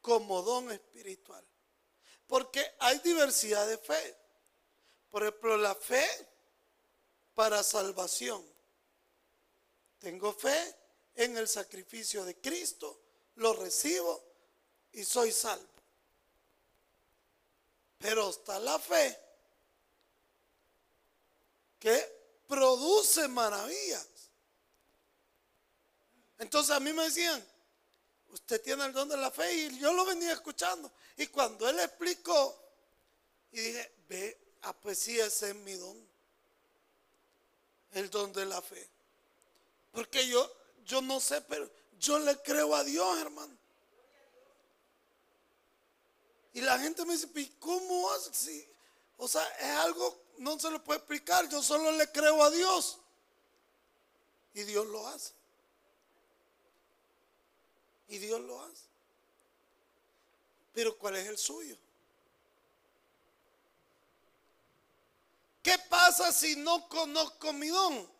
como 0.00 0.42
don 0.42 0.70
espiritual. 0.70 1.44
Porque 2.26 2.64
hay 2.78 2.98
diversidad 2.98 3.66
de 3.66 3.78
fe. 3.78 4.23
Por 5.14 5.22
ejemplo, 5.22 5.56
la 5.56 5.76
fe 5.76 6.04
para 7.36 7.62
salvación. 7.62 8.44
Tengo 10.00 10.32
fe 10.32 10.74
en 11.14 11.36
el 11.36 11.46
sacrificio 11.46 12.24
de 12.24 12.40
Cristo, 12.40 13.00
lo 13.36 13.52
recibo 13.52 14.24
y 14.90 15.04
soy 15.04 15.30
salvo. 15.30 15.68
Pero 17.96 18.28
está 18.28 18.58
la 18.58 18.76
fe 18.80 19.16
que 21.78 22.42
produce 22.48 23.28
maravillas. 23.28 24.08
Entonces 26.38 26.74
a 26.74 26.80
mí 26.80 26.92
me 26.92 27.04
decían, 27.04 27.46
usted 28.30 28.60
tiene 28.62 28.84
el 28.84 28.92
don 28.92 29.08
de 29.08 29.16
la 29.16 29.30
fe 29.30 29.54
y 29.54 29.78
yo 29.78 29.92
lo 29.92 30.04
venía 30.06 30.32
escuchando. 30.32 30.90
Y 31.16 31.28
cuando 31.28 31.68
él 31.68 31.78
explicó, 31.78 32.60
y 33.52 33.60
dije, 33.60 33.92
ve, 34.08 34.33
Ah, 34.64 34.72
pues 34.72 34.98
sí, 34.98 35.18
ese 35.18 35.50
es 35.50 35.54
mi 35.56 35.74
don. 35.74 35.96
El 37.92 38.10
don 38.10 38.32
de 38.32 38.46
la 38.46 38.60
fe. 38.62 38.88
Porque 39.92 40.26
yo, 40.26 40.50
yo 40.84 41.02
no 41.02 41.20
sé, 41.20 41.40
pero 41.42 41.70
yo 42.00 42.18
le 42.18 42.36
creo 42.42 42.74
a 42.74 42.82
Dios, 42.82 43.18
hermano. 43.18 43.54
Y 46.54 46.60
la 46.62 46.78
gente 46.78 47.04
me 47.04 47.12
dice, 47.14 47.28
¿cómo 47.58 48.10
hace? 48.12 48.68
o 49.18 49.28
sea, 49.28 49.46
es 49.58 49.76
algo, 49.78 50.16
no 50.38 50.58
se 50.58 50.70
lo 50.70 50.82
puede 50.82 50.98
explicar. 50.98 51.48
Yo 51.48 51.62
solo 51.62 51.92
le 51.92 52.10
creo 52.10 52.42
a 52.42 52.50
Dios. 52.50 52.98
Y 54.54 54.62
Dios 54.62 54.86
lo 54.86 55.06
hace. 55.08 55.32
Y 58.08 58.18
Dios 58.18 58.40
lo 58.40 58.62
hace. 58.62 58.84
Pero 60.72 60.96
¿cuál 60.96 61.16
es 61.16 61.26
el 61.26 61.38
suyo? 61.38 61.76
¿Qué 65.64 65.78
pasa 65.88 66.30
si 66.30 66.56
no 66.56 66.86
conozco 66.90 67.54
mi 67.54 67.68
don? 67.68 68.12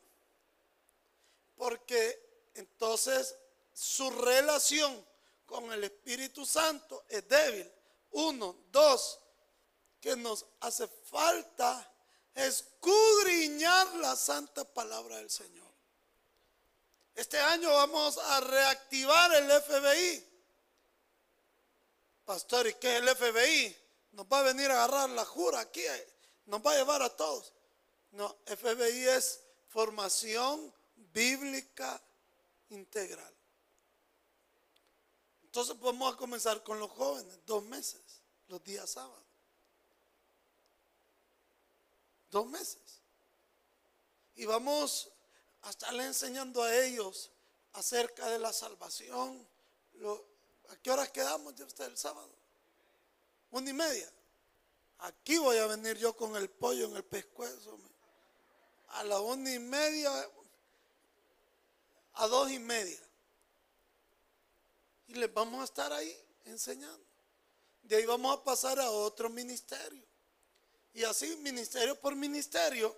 Porque 1.55 2.49
entonces 2.55 3.37
su 3.71 4.11
relación 4.11 5.07
con 5.45 5.71
el 5.71 5.85
Espíritu 5.85 6.47
Santo 6.47 7.05
es 7.07 7.29
débil. 7.29 7.71
Uno, 8.13 8.57
dos, 8.73 9.21
que 10.01 10.17
nos 10.17 10.47
hace 10.61 10.89
falta 10.89 11.93
escudriñar 12.35 13.95
la 13.97 14.17
santa 14.17 14.65
palabra 14.65 15.19
del 15.19 15.29
Señor. 15.29 15.71
Este 17.15 17.39
año 17.39 17.69
vamos 17.75 18.17
a 18.17 18.41
reactivar 18.41 19.35
el 19.35 19.51
FBI. 19.51 20.31
Pastor, 22.25 22.69
¿y 22.69 22.75
qué 22.75 22.97
es 22.97 23.03
el 23.03 23.15
FBI? 23.15 23.77
Nos 24.13 24.25
va 24.25 24.39
a 24.39 24.45
venir 24.45 24.71
a 24.71 24.85
agarrar 24.85 25.11
la 25.11 25.27
jura 25.27 25.61
aquí 25.61 25.83
nos 26.47 26.65
va 26.65 26.73
a 26.73 26.77
llevar 26.77 27.03
a 27.03 27.15
todos. 27.15 27.53
No, 28.13 28.37
FBI 28.47 29.09
es 29.09 29.41
formación 29.69 30.73
bíblica 31.13 32.01
integral. 32.71 33.35
Entonces 35.43 35.79
vamos 35.81 36.13
a 36.13 36.17
comenzar 36.17 36.63
con 36.63 36.79
los 36.81 36.91
jóvenes, 36.91 37.39
dos 37.47 37.65
meses, 37.65 38.01
los 38.49 38.63
días 38.65 38.91
sábados. 38.91 39.25
Dos 42.31 42.47
meses. 42.47 43.01
Y 44.35 44.45
vamos 44.45 45.11
a 45.63 45.71
estarle 45.71 46.05
enseñando 46.07 46.63
a 46.63 46.75
ellos 46.77 47.31
acerca 47.73 48.29
de 48.29 48.39
la 48.39 48.53
salvación. 48.53 49.47
¿A 50.69 50.77
qué 50.77 50.91
horas 50.91 51.11
quedamos 51.11 51.55
ya 51.55 51.65
usted 51.65 51.85
el 51.85 51.97
sábado? 51.97 52.31
Una 53.51 53.71
y 53.71 53.73
media. 53.73 54.13
Aquí 55.05 55.37
voy 55.37 55.59
a 55.59 55.67
venir 55.67 55.99
yo 55.99 56.17
con 56.17 56.35
el 56.35 56.49
pollo 56.49 56.87
en 56.87 56.97
el 56.97 57.05
pescuezo. 57.05 57.79
A 58.89 59.05
la 59.05 59.21
una 59.21 59.53
y 59.53 59.59
media, 59.59 60.11
a 62.15 62.27
dos 62.27 62.51
y 62.51 62.59
media. 62.59 62.99
Y 65.09 65.15
les 65.15 65.33
vamos 65.35 65.61
a 65.61 65.65
estar 65.65 65.93
ahí 65.93 66.17
enseñando. 66.47 67.05
De 67.83 67.97
ahí 67.97 68.07
vamos 68.07 68.35
a 68.35 68.43
pasar 68.43 68.81
a 68.81 68.91
otro 68.91 69.29
ministerio. 69.29 70.03
Y 70.95 71.05
así, 71.05 71.37
ministerio 71.37 72.01
por 72.01 72.17
ministerio, 72.17 72.97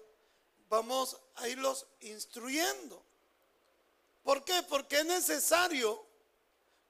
vamos 0.69 1.19
a 1.35 1.49
irlos 1.49 1.89
instruyendo. 2.03 3.03
¿Por 4.23 4.45
qué? 4.45 4.63
Porque 4.69 5.01
es 5.01 5.07
necesario 5.07 6.07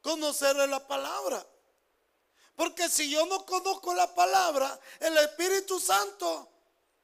conocer 0.02 0.56
la 0.56 0.86
palabra. 0.86 1.46
Porque 2.56 2.88
si 2.88 3.10
yo 3.10 3.26
no 3.26 3.44
conozco 3.44 3.94
la 3.94 4.12
palabra, 4.14 4.80
el 5.00 5.16
Espíritu 5.18 5.78
Santo, 5.78 6.50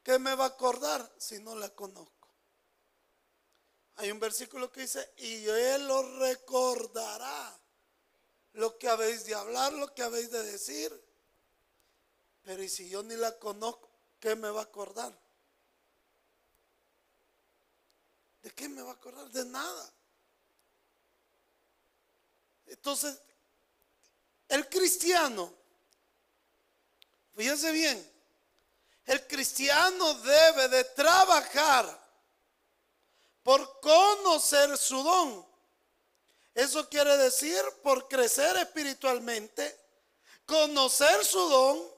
¿qué 0.02 0.18
me 0.18 0.34
va 0.34 0.44
a 0.44 0.48
acordar 0.48 1.14
si 1.18 1.38
no 1.40 1.54
la 1.54 1.68
conozco? 1.68 2.28
Hay 3.96 4.10
un 4.10 4.18
versículo 4.18 4.72
que 4.72 4.80
dice, 4.80 5.12
y 5.18 5.46
Él 5.46 5.90
os 5.90 6.16
recordará 6.16 7.60
lo 8.54 8.78
que 8.78 8.88
habéis 8.88 9.26
de 9.26 9.34
hablar, 9.34 9.74
lo 9.74 9.94
que 9.94 10.02
habéis 10.02 10.30
de 10.30 10.42
decir. 10.42 10.90
Pero 12.42 12.62
¿y 12.62 12.68
si 12.70 12.88
yo 12.88 13.02
ni 13.02 13.14
la 13.16 13.38
conozco, 13.38 13.90
qué 14.18 14.34
me 14.34 14.50
va 14.50 14.60
a 14.60 14.64
acordar? 14.64 15.16
¿De 18.42 18.50
qué 18.52 18.70
me 18.70 18.80
va 18.80 18.92
a 18.92 18.94
acordar? 18.94 19.28
De 19.30 19.44
nada. 19.44 19.92
Entonces, 22.66 23.20
el 24.52 24.68
cristiano, 24.68 25.50
fíjense 27.34 27.72
bien, 27.72 28.12
el 29.06 29.26
cristiano 29.26 30.12
debe 30.12 30.68
de 30.68 30.84
trabajar 30.84 31.98
por 33.42 33.80
conocer 33.80 34.76
su 34.76 35.02
don. 35.02 35.46
Eso 36.54 36.86
quiere 36.90 37.16
decir 37.16 37.62
por 37.82 38.06
crecer 38.08 38.54
espiritualmente, 38.58 39.74
conocer 40.44 41.24
su 41.24 41.48
don, 41.48 41.90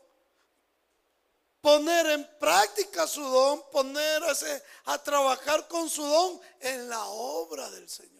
poner 1.60 2.06
en 2.06 2.38
práctica 2.38 3.08
su 3.08 3.20
don, 3.20 3.68
ponerse 3.72 4.62
a 4.84 5.02
trabajar 5.02 5.66
con 5.66 5.90
su 5.90 6.04
don 6.04 6.40
en 6.60 6.88
la 6.88 7.04
obra 7.06 7.68
del 7.72 7.88
Señor. 7.88 8.14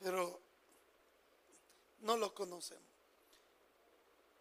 Pero 0.00 0.41
no 2.02 2.16
lo 2.16 2.34
conocemos. 2.34 2.82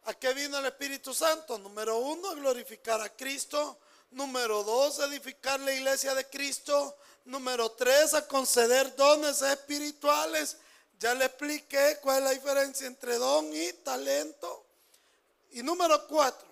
¿A 0.05 0.13
qué 0.13 0.33
vino 0.33 0.57
el 0.57 0.65
Espíritu 0.65 1.13
Santo? 1.13 1.57
Número 1.57 1.97
uno, 1.97 2.35
glorificar 2.35 2.99
a 3.01 3.09
Cristo. 3.09 3.79
Número 4.11 4.63
dos, 4.63 4.99
edificar 4.99 5.59
la 5.59 5.71
iglesia 5.71 6.15
de 6.15 6.27
Cristo. 6.27 6.97
Número 7.25 7.71
tres, 7.71 8.13
a 8.13 8.27
conceder 8.27 8.95
dones 8.95 9.41
espirituales. 9.41 10.57
Ya 10.99 11.13
le 11.13 11.25
expliqué 11.25 11.99
cuál 12.01 12.17
es 12.17 12.23
la 12.23 12.29
diferencia 12.31 12.87
entre 12.87 13.17
don 13.17 13.53
y 13.53 13.73
talento. 13.73 14.65
Y 15.51 15.61
número 15.61 16.07
cuatro. 16.07 16.47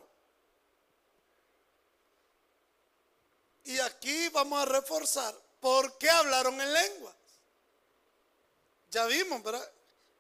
Y 3.64 3.80
aquí 3.80 4.30
vamos 4.30 4.62
a 4.62 4.66
reforzar. 4.66 5.36
¿Por 5.60 5.98
qué 5.98 6.10
hablaron 6.10 6.60
en 6.62 6.74
lenguas? 6.74 7.16
Ya 8.92 9.06
vimos, 9.06 9.44
¿verdad? 9.44 9.72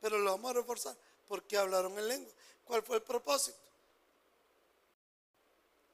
Pero 0.01 0.17
lo 0.17 0.31
vamos 0.31 0.51
a 0.51 0.53
reforzar. 0.55 0.97
¿Por 1.27 1.43
qué 1.43 1.57
hablaron 1.57 1.97
en 1.97 2.07
lengua? 2.07 2.33
¿Cuál 2.65 2.83
fue 2.83 2.97
el 2.97 3.03
propósito? 3.03 3.57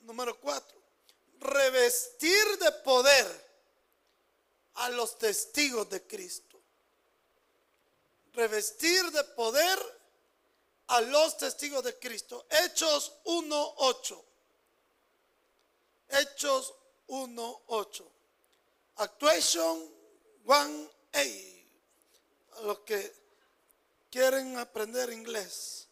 Número 0.02 0.40
cuatro 0.40 0.86
revestir 1.46 2.58
de 2.60 2.72
poder 2.72 3.46
a 4.76 4.90
los 4.90 5.18
testigos 5.18 5.90
de 5.90 6.06
Cristo. 6.06 6.60
Revestir 8.34 9.12
de 9.12 9.24
poder 9.24 9.80
a 10.88 11.02
los 11.02 11.38
testigos 11.38 11.84
de 11.84 11.98
Cristo. 11.98 12.46
Hechos 12.50 13.14
1.8. 13.26 14.24
Hechos 16.10 16.74
1.8. 17.08 18.06
Actuation 18.98 19.90
1.8. 20.46 21.66
A 22.52 22.62
los 22.62 22.80
que 22.80 23.25
quieren 24.16 24.58
aprender 24.58 25.12
inglés. 25.12 25.90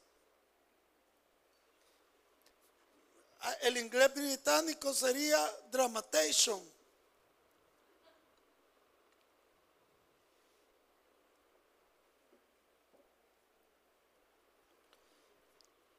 Ah, 3.42 3.54
el 3.64 3.76
inglés 3.76 4.14
británico 4.14 4.94
sería 4.94 5.38
dramatation. 5.70 6.64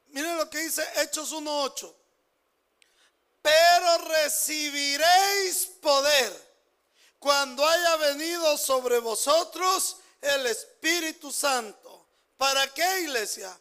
Miren 0.07 0.35
lo 0.37 0.49
que 0.49 0.57
dice 0.57 0.83
Hechos 0.95 1.31
1.8. 1.31 1.93
Pero 3.43 3.97
recibiréis 3.99 5.67
poder 5.79 6.33
cuando 7.19 7.63
haya 7.67 7.97
venido 7.97 8.57
sobre 8.57 8.97
vosotros 8.97 9.97
el 10.21 10.47
Espíritu 10.47 11.31
Santo. 11.31 11.84
¿Para 12.37 12.73
qué 12.73 13.01
iglesia? 13.01 13.57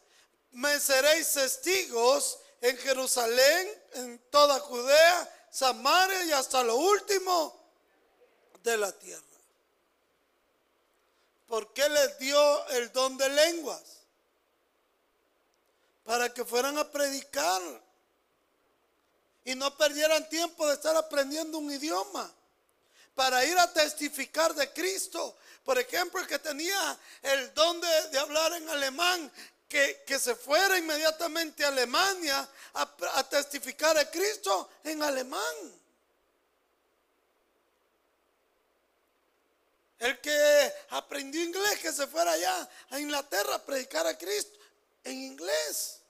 Me 0.52 0.78
seréis 0.80 1.32
testigos 1.32 2.38
en 2.60 2.76
Jerusalén, 2.78 3.82
en 3.94 4.18
toda 4.30 4.58
Judea, 4.60 5.48
Samaria 5.50 6.24
y 6.24 6.32
hasta 6.32 6.62
lo 6.62 6.76
último 6.76 7.60
de 8.62 8.76
la 8.76 8.90
tierra. 8.92 9.22
¿Por 11.46 11.72
qué 11.72 11.88
les 11.88 12.18
dio 12.18 12.68
el 12.68 12.90
don 12.92 13.16
de 13.16 13.28
lenguas? 13.28 13.82
Para 16.02 16.32
que 16.32 16.44
fueran 16.44 16.76
a 16.78 16.90
predicar 16.90 17.62
y 19.44 19.54
no 19.54 19.76
perdieran 19.76 20.28
tiempo 20.28 20.66
de 20.66 20.74
estar 20.74 20.96
aprendiendo 20.96 21.58
un 21.58 21.70
idioma. 21.70 22.32
Para 23.14 23.44
ir 23.44 23.56
a 23.58 23.72
testificar 23.72 24.54
de 24.54 24.72
Cristo. 24.72 25.36
Por 25.64 25.78
ejemplo, 25.78 26.20
el 26.20 26.26
que 26.26 26.38
tenía 26.38 26.98
el 27.22 27.54
don 27.54 27.80
de, 27.80 28.18
hablar 28.18 28.52
en 28.52 28.68
alemán 28.68 29.32
que, 29.66 30.18
se 30.20 30.36
fuera 30.36 30.78
inmediatamente 30.78 31.64
a 31.64 31.68
Alemania 31.68 32.48
a, 32.74 33.28
testificar 33.28 33.96
a 33.96 34.08
Cristo 34.10 34.70
en 34.84 35.02
alemán. 35.02 35.56
El 39.98 40.20
que 40.20 40.72
aprendió 40.90 41.42
inglés, 41.42 41.78
que 41.80 41.92
se 41.92 42.06
fuera 42.06 42.32
allá 42.32 42.68
a 42.90 43.00
Inglaterra 43.00 43.54
a 43.54 43.64
predicar 43.64 44.06
a 44.06 44.18
Cristo 44.18 44.58
en 45.02 45.18
inglés. 45.22 46.00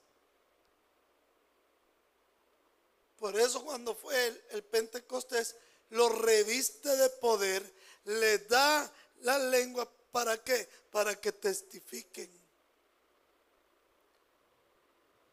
Por 3.21 3.39
eso 3.39 3.65
cuando 3.65 3.95
fue 3.95 4.27
el, 4.27 4.45
el, 4.51 4.65
Pentecostés, 4.65 5.55
lo 5.91 6.09
reviste 6.09 6.89
de 6.97 7.09
poder, 7.09 7.73
le 8.05 8.39
da 8.41 8.93
la 9.25 9.39
lengua 9.39 9.91
para 10.13 10.37
qué? 10.43 10.69
Para 10.91 11.19
que 11.19 11.33
testifiquen. 11.33 12.31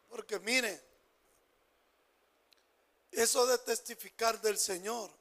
Porque 0.10 0.40
mire, 0.40 0.82
eso 3.12 3.46
de 3.46 3.58
testificar 3.60 4.42
del 4.42 4.58
Señor, 4.58 5.12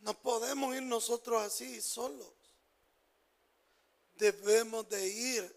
no 0.00 0.14
podemos 0.14 0.74
ir 0.74 0.82
nosotros 0.82 1.42
así 1.42 1.80
solos. 1.82 2.32
Debemos 4.16 4.88
de 4.88 5.06
ir 5.06 5.56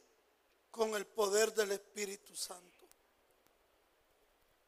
con 0.71 0.93
el 0.95 1.05
poder 1.05 1.53
del 1.53 1.71
Espíritu 1.71 2.35
Santo. 2.35 2.87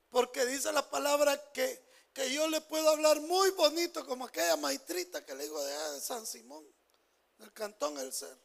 Porque 0.10 0.46
dice 0.46 0.72
la 0.72 0.90
palabra 0.90 1.52
que, 1.52 1.82
que 2.14 2.32
yo 2.32 2.48
le 2.48 2.62
puedo 2.62 2.90
hablar 2.90 3.20
muy 3.22 3.50
bonito 3.52 4.06
como 4.06 4.26
aquella 4.26 4.56
maestrita 4.58 5.26
que 5.26 5.34
le 5.34 5.44
digo 5.44 5.62
de, 5.64 5.92
de 5.94 6.02
San 6.02 6.26
Simón, 6.26 6.64
del 7.40 7.52
cantón 7.52 7.98
El 7.98 8.14
Ser. 8.14 8.38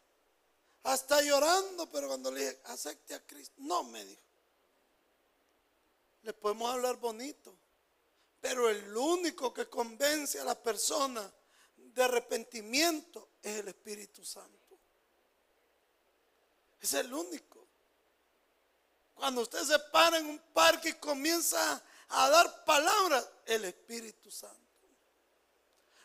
Hasta 0.85 1.21
llorando, 1.23 1.89
pero 1.91 2.09
cuando 2.09 2.31
le 2.31 2.41
dije, 2.41 2.61
acepte 2.65 3.15
a 3.15 3.27
Cristo, 3.27 3.55
no 3.59 3.85
me 3.85 4.05
dijo. 4.05 4.23
Le 6.23 6.33
podemos 6.33 6.73
hablar 6.73 6.97
bonito, 6.97 7.55
pero 8.41 8.71
el 8.71 8.97
único 8.97 9.53
que 9.53 9.69
convence 9.69 10.41
a 10.41 10.45
la 10.45 10.55
persona 10.55 11.31
de 11.77 12.03
arrepentimiento 12.03 13.31
es 13.43 13.59
el 13.59 13.69
Espíritu 13.69 14.25
Santo. 14.25 14.79
Es 16.81 16.95
el 16.95 17.13
único. 17.13 17.67
Cuando 19.15 19.43
usted 19.43 19.63
se 19.65 19.79
para 19.91 20.19
en 20.19 20.27
un 20.27 20.39
parque 20.55 20.91
y 20.91 20.95
comienza 20.95 21.83
a 22.11 22.31
dar 22.31 22.65
palabras, 22.65 23.29
el 23.47 23.65
Espíritu 23.65 24.31
Santo. 24.31 24.57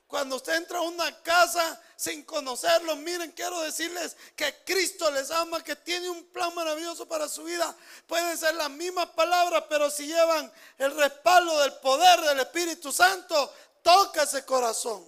Cuando 0.08 0.36
usted 0.36 0.56
entra 0.56 0.78
a 0.78 0.82
una 0.82 1.24
casa 1.24 1.82
sin 1.96 2.24
conocerlo, 2.24 2.96
miren, 2.98 3.32
quiero 3.32 3.60
decirles 3.62 4.16
que 4.36 4.54
Cristo 4.64 5.10
les 5.10 5.32
ama, 5.32 5.64
que 5.64 5.76
tiene 5.76 6.10
un 6.10 6.24
plan 6.26 6.54
maravilloso 6.54 7.08
para 7.08 7.28
su 7.28 7.44
vida. 7.44 7.76
Pueden 8.06 8.38
ser 8.38 8.54
las 8.54 8.70
mismas 8.70 9.08
palabras, 9.08 9.64
pero 9.68 9.90
si 9.90 10.06
llevan 10.06 10.52
el 10.78 10.96
respaldo 10.96 11.60
del 11.62 11.74
poder 11.78 12.22
del 12.22 12.42
Espíritu 12.42 12.92
Santo, 12.92 13.52
toca 13.82 14.24
ese 14.24 14.46
corazón. 14.46 15.04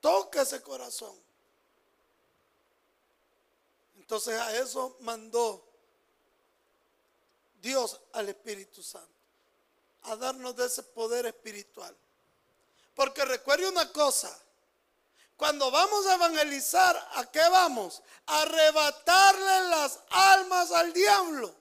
Toca 0.00 0.42
ese 0.42 0.60
corazón. 0.60 1.16
Entonces 3.96 4.38
a 4.38 4.56
eso 4.56 4.96
mandó 5.00 5.64
Dios 7.62 8.00
al 8.12 8.28
Espíritu 8.28 8.82
Santo, 8.82 9.19
a 10.02 10.16
darnos 10.16 10.56
de 10.56 10.66
ese 10.66 10.82
poder 10.82 11.26
espiritual. 11.26 11.96
Porque 12.94 13.24
recuerde 13.24 13.68
una 13.68 13.90
cosa, 13.92 14.36
cuando 15.36 15.70
vamos 15.70 16.06
a 16.06 16.14
evangelizar, 16.14 16.96
¿a 17.14 17.30
qué 17.30 17.40
vamos? 17.50 18.02
A 18.26 18.42
arrebatarle 18.42 19.68
las 19.70 20.00
almas 20.10 20.70
al 20.70 20.92
diablo. 20.92 21.54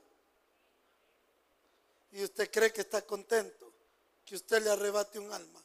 Y 2.12 2.24
usted 2.24 2.50
cree 2.52 2.74
que 2.74 2.82
está 2.82 3.02
contento 3.04 3.72
que 4.26 4.36
usted 4.36 4.62
le 4.64 4.70
arrebate 4.70 5.18
un 5.18 5.32
alma. 5.32 5.64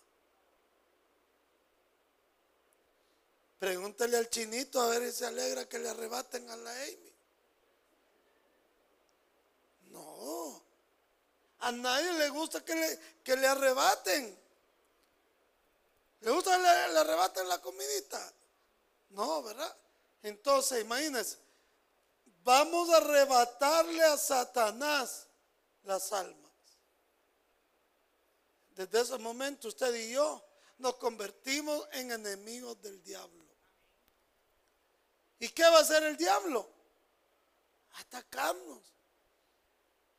Pregúntele 3.59 4.17
al 4.17 4.31
chinito 4.31 4.81
a 4.81 4.89
ver 4.89 5.11
si 5.11 5.19
se 5.19 5.27
alegra 5.27 5.69
que 5.69 5.79
le 5.79 5.89
arrebaten 5.89 6.49
a 6.51 6.57
la 6.57 6.71
Amy. 6.71 7.13
No. 9.91 10.64
A 11.65 11.73
nadie 11.73 12.13
le 12.13 12.29
gusta 12.29 12.63
que 12.63 12.75
le, 12.75 13.01
que 13.23 13.37
le 13.37 13.47
arrebaten. 13.47 14.39
¿Le 16.21 16.31
gusta 16.31 16.59
le, 16.59 16.93
le 16.93 16.99
arrebaten 16.99 17.49
la 17.49 17.59
comidita? 17.61 18.35
No, 19.11 19.43
¿verdad? 19.43 19.75
Entonces, 20.23 20.83
imagínense, 20.83 21.39
vamos 22.43 22.91
a 22.91 22.99
arrebatarle 22.99 24.03
a 24.05 24.19
Satanás 24.19 25.27
las 25.85 26.13
almas. 26.13 26.53
Desde 28.71 29.01
ese 29.01 29.19
momento 29.19 29.69
usted 29.69 29.95
y 29.95 30.13
yo 30.13 30.45
nos 30.79 30.97
convertimos 30.97 31.89
en 31.93 32.13
enemigos 32.13 32.81
del 32.83 33.03
diablo. 33.03 33.45
¿Y 35.39 35.49
qué 35.49 35.63
va 35.63 35.79
a 35.79 35.83
hacer 35.83 36.03
el 36.03 36.17
diablo? 36.19 36.69
Atacarnos. 38.01 38.83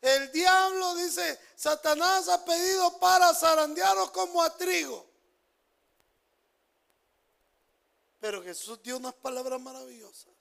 El 0.06 0.32
diablo 0.32 0.94
dice, 0.94 1.40
Satanás 1.56 2.30
ha 2.30 2.46
pedido 2.46 3.00
para 3.00 3.34
zarandearnos 3.34 4.12
como 4.12 4.44
a 4.44 4.56
trigo. 4.56 5.04
Pero 8.20 8.44
Jesús 8.44 8.84
dio 8.84 8.98
unas 8.98 9.16
palabras 9.16 9.60
maravillosas 9.60 10.32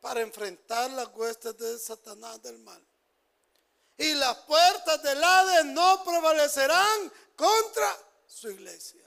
para 0.00 0.20
enfrentar 0.20 0.88
las 0.92 1.08
huestes 1.08 1.58
de 1.58 1.80
Satanás 1.80 2.40
del 2.42 2.58
mal. 2.58 2.80
Y 3.96 4.14
las 4.14 4.36
puertas 4.38 5.02
del 5.02 5.24
Hades 5.24 5.64
no 5.64 6.04
prevalecerán 6.04 7.12
contra 7.34 7.98
su 8.28 8.48
iglesia. 8.50 9.04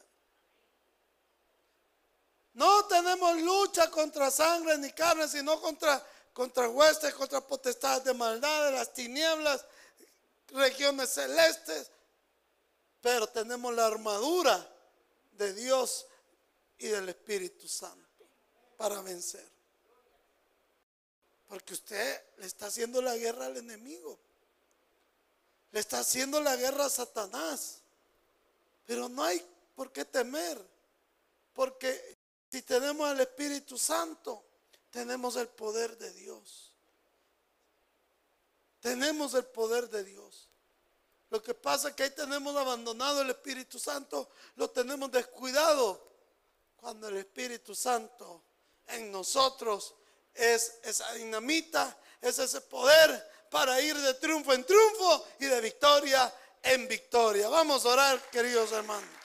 No 2.52 2.86
tenemos 2.88 3.42
lucha 3.42 3.90
contra 3.90 4.30
sangre 4.30 4.78
ni 4.78 4.92
carne, 4.92 5.30
sino 5.30 5.62
contra, 5.62 6.06
contra 6.34 6.70
huestes, 6.70 7.14
contra 7.14 7.46
potestades 7.46 8.04
de 8.04 8.14
maldad, 8.14 8.66
de 8.66 8.72
las 8.72 8.94
tinieblas, 8.94 9.66
regiones 10.48 11.10
celestes. 11.10 11.92
Pero 13.02 13.28
tenemos 13.28 13.74
la 13.74 13.86
armadura 13.86 14.68
de 15.32 15.54
Dios 15.54 16.06
y 16.78 16.88
del 16.88 17.10
Espíritu 17.10 17.68
Santo 17.68 18.28
para 18.78 19.02
vencer. 19.02 19.48
Porque 21.48 21.74
usted 21.74 22.22
le 22.38 22.46
está 22.46 22.68
haciendo 22.68 23.02
la 23.02 23.18
guerra 23.18 23.48
al 23.48 23.58
enemigo. 23.58 24.20
Le 25.72 25.80
está 25.80 26.00
haciendo 26.00 26.40
la 26.42 26.56
guerra 26.56 26.86
a 26.86 26.90
Satanás. 26.90 27.80
Pero 28.86 29.10
no 29.10 29.24
hay 29.24 29.44
por 29.76 29.92
qué 29.92 30.06
temer. 30.06 30.64
Porque 31.54 32.18
si 32.52 32.62
tenemos 32.62 33.10
al 33.10 33.20
Espíritu 33.20 33.78
Santo, 33.78 34.44
tenemos 34.92 35.36
el 35.36 35.48
poder 35.48 35.98
de 35.98 36.12
Dios. 36.14 36.72
Tenemos 38.82 39.34
el 39.34 39.46
poder 39.46 39.90
de 39.90 40.04
Dios. 40.04 40.50
Lo 41.30 41.44
que 41.44 41.54
pasa 41.54 41.90
es 41.90 41.96
que 41.96 42.04
ahí 42.04 42.10
tenemos 42.10 42.56
abandonado 42.56 43.22
el 43.22 43.30
Espíritu 43.30 43.78
Santo, 43.78 44.30
lo 44.56 44.70
tenemos 44.70 45.12
descuidado 45.12 46.08
cuando 46.76 47.08
el 47.08 47.18
Espíritu 47.18 47.76
Santo 47.76 48.44
en 48.88 49.12
nosotros 49.12 49.94
es 50.34 50.80
esa 50.84 51.14
dinamita, 51.14 51.96
es 52.22 52.40
ese 52.40 52.62
poder 52.62 53.48
para 53.52 53.80
ir 53.82 53.96
de 53.98 54.14
triunfo 54.16 54.54
en 54.54 54.64
triunfo 54.64 55.28
y 55.40 55.46
de 55.46 55.62
victoria 55.62 56.34
en 56.64 56.88
victoria. 56.88 57.48
Vamos 57.50 57.86
a 57.86 57.90
orar, 57.90 58.30
queridos 58.32 58.72
hermanos. 58.72 59.19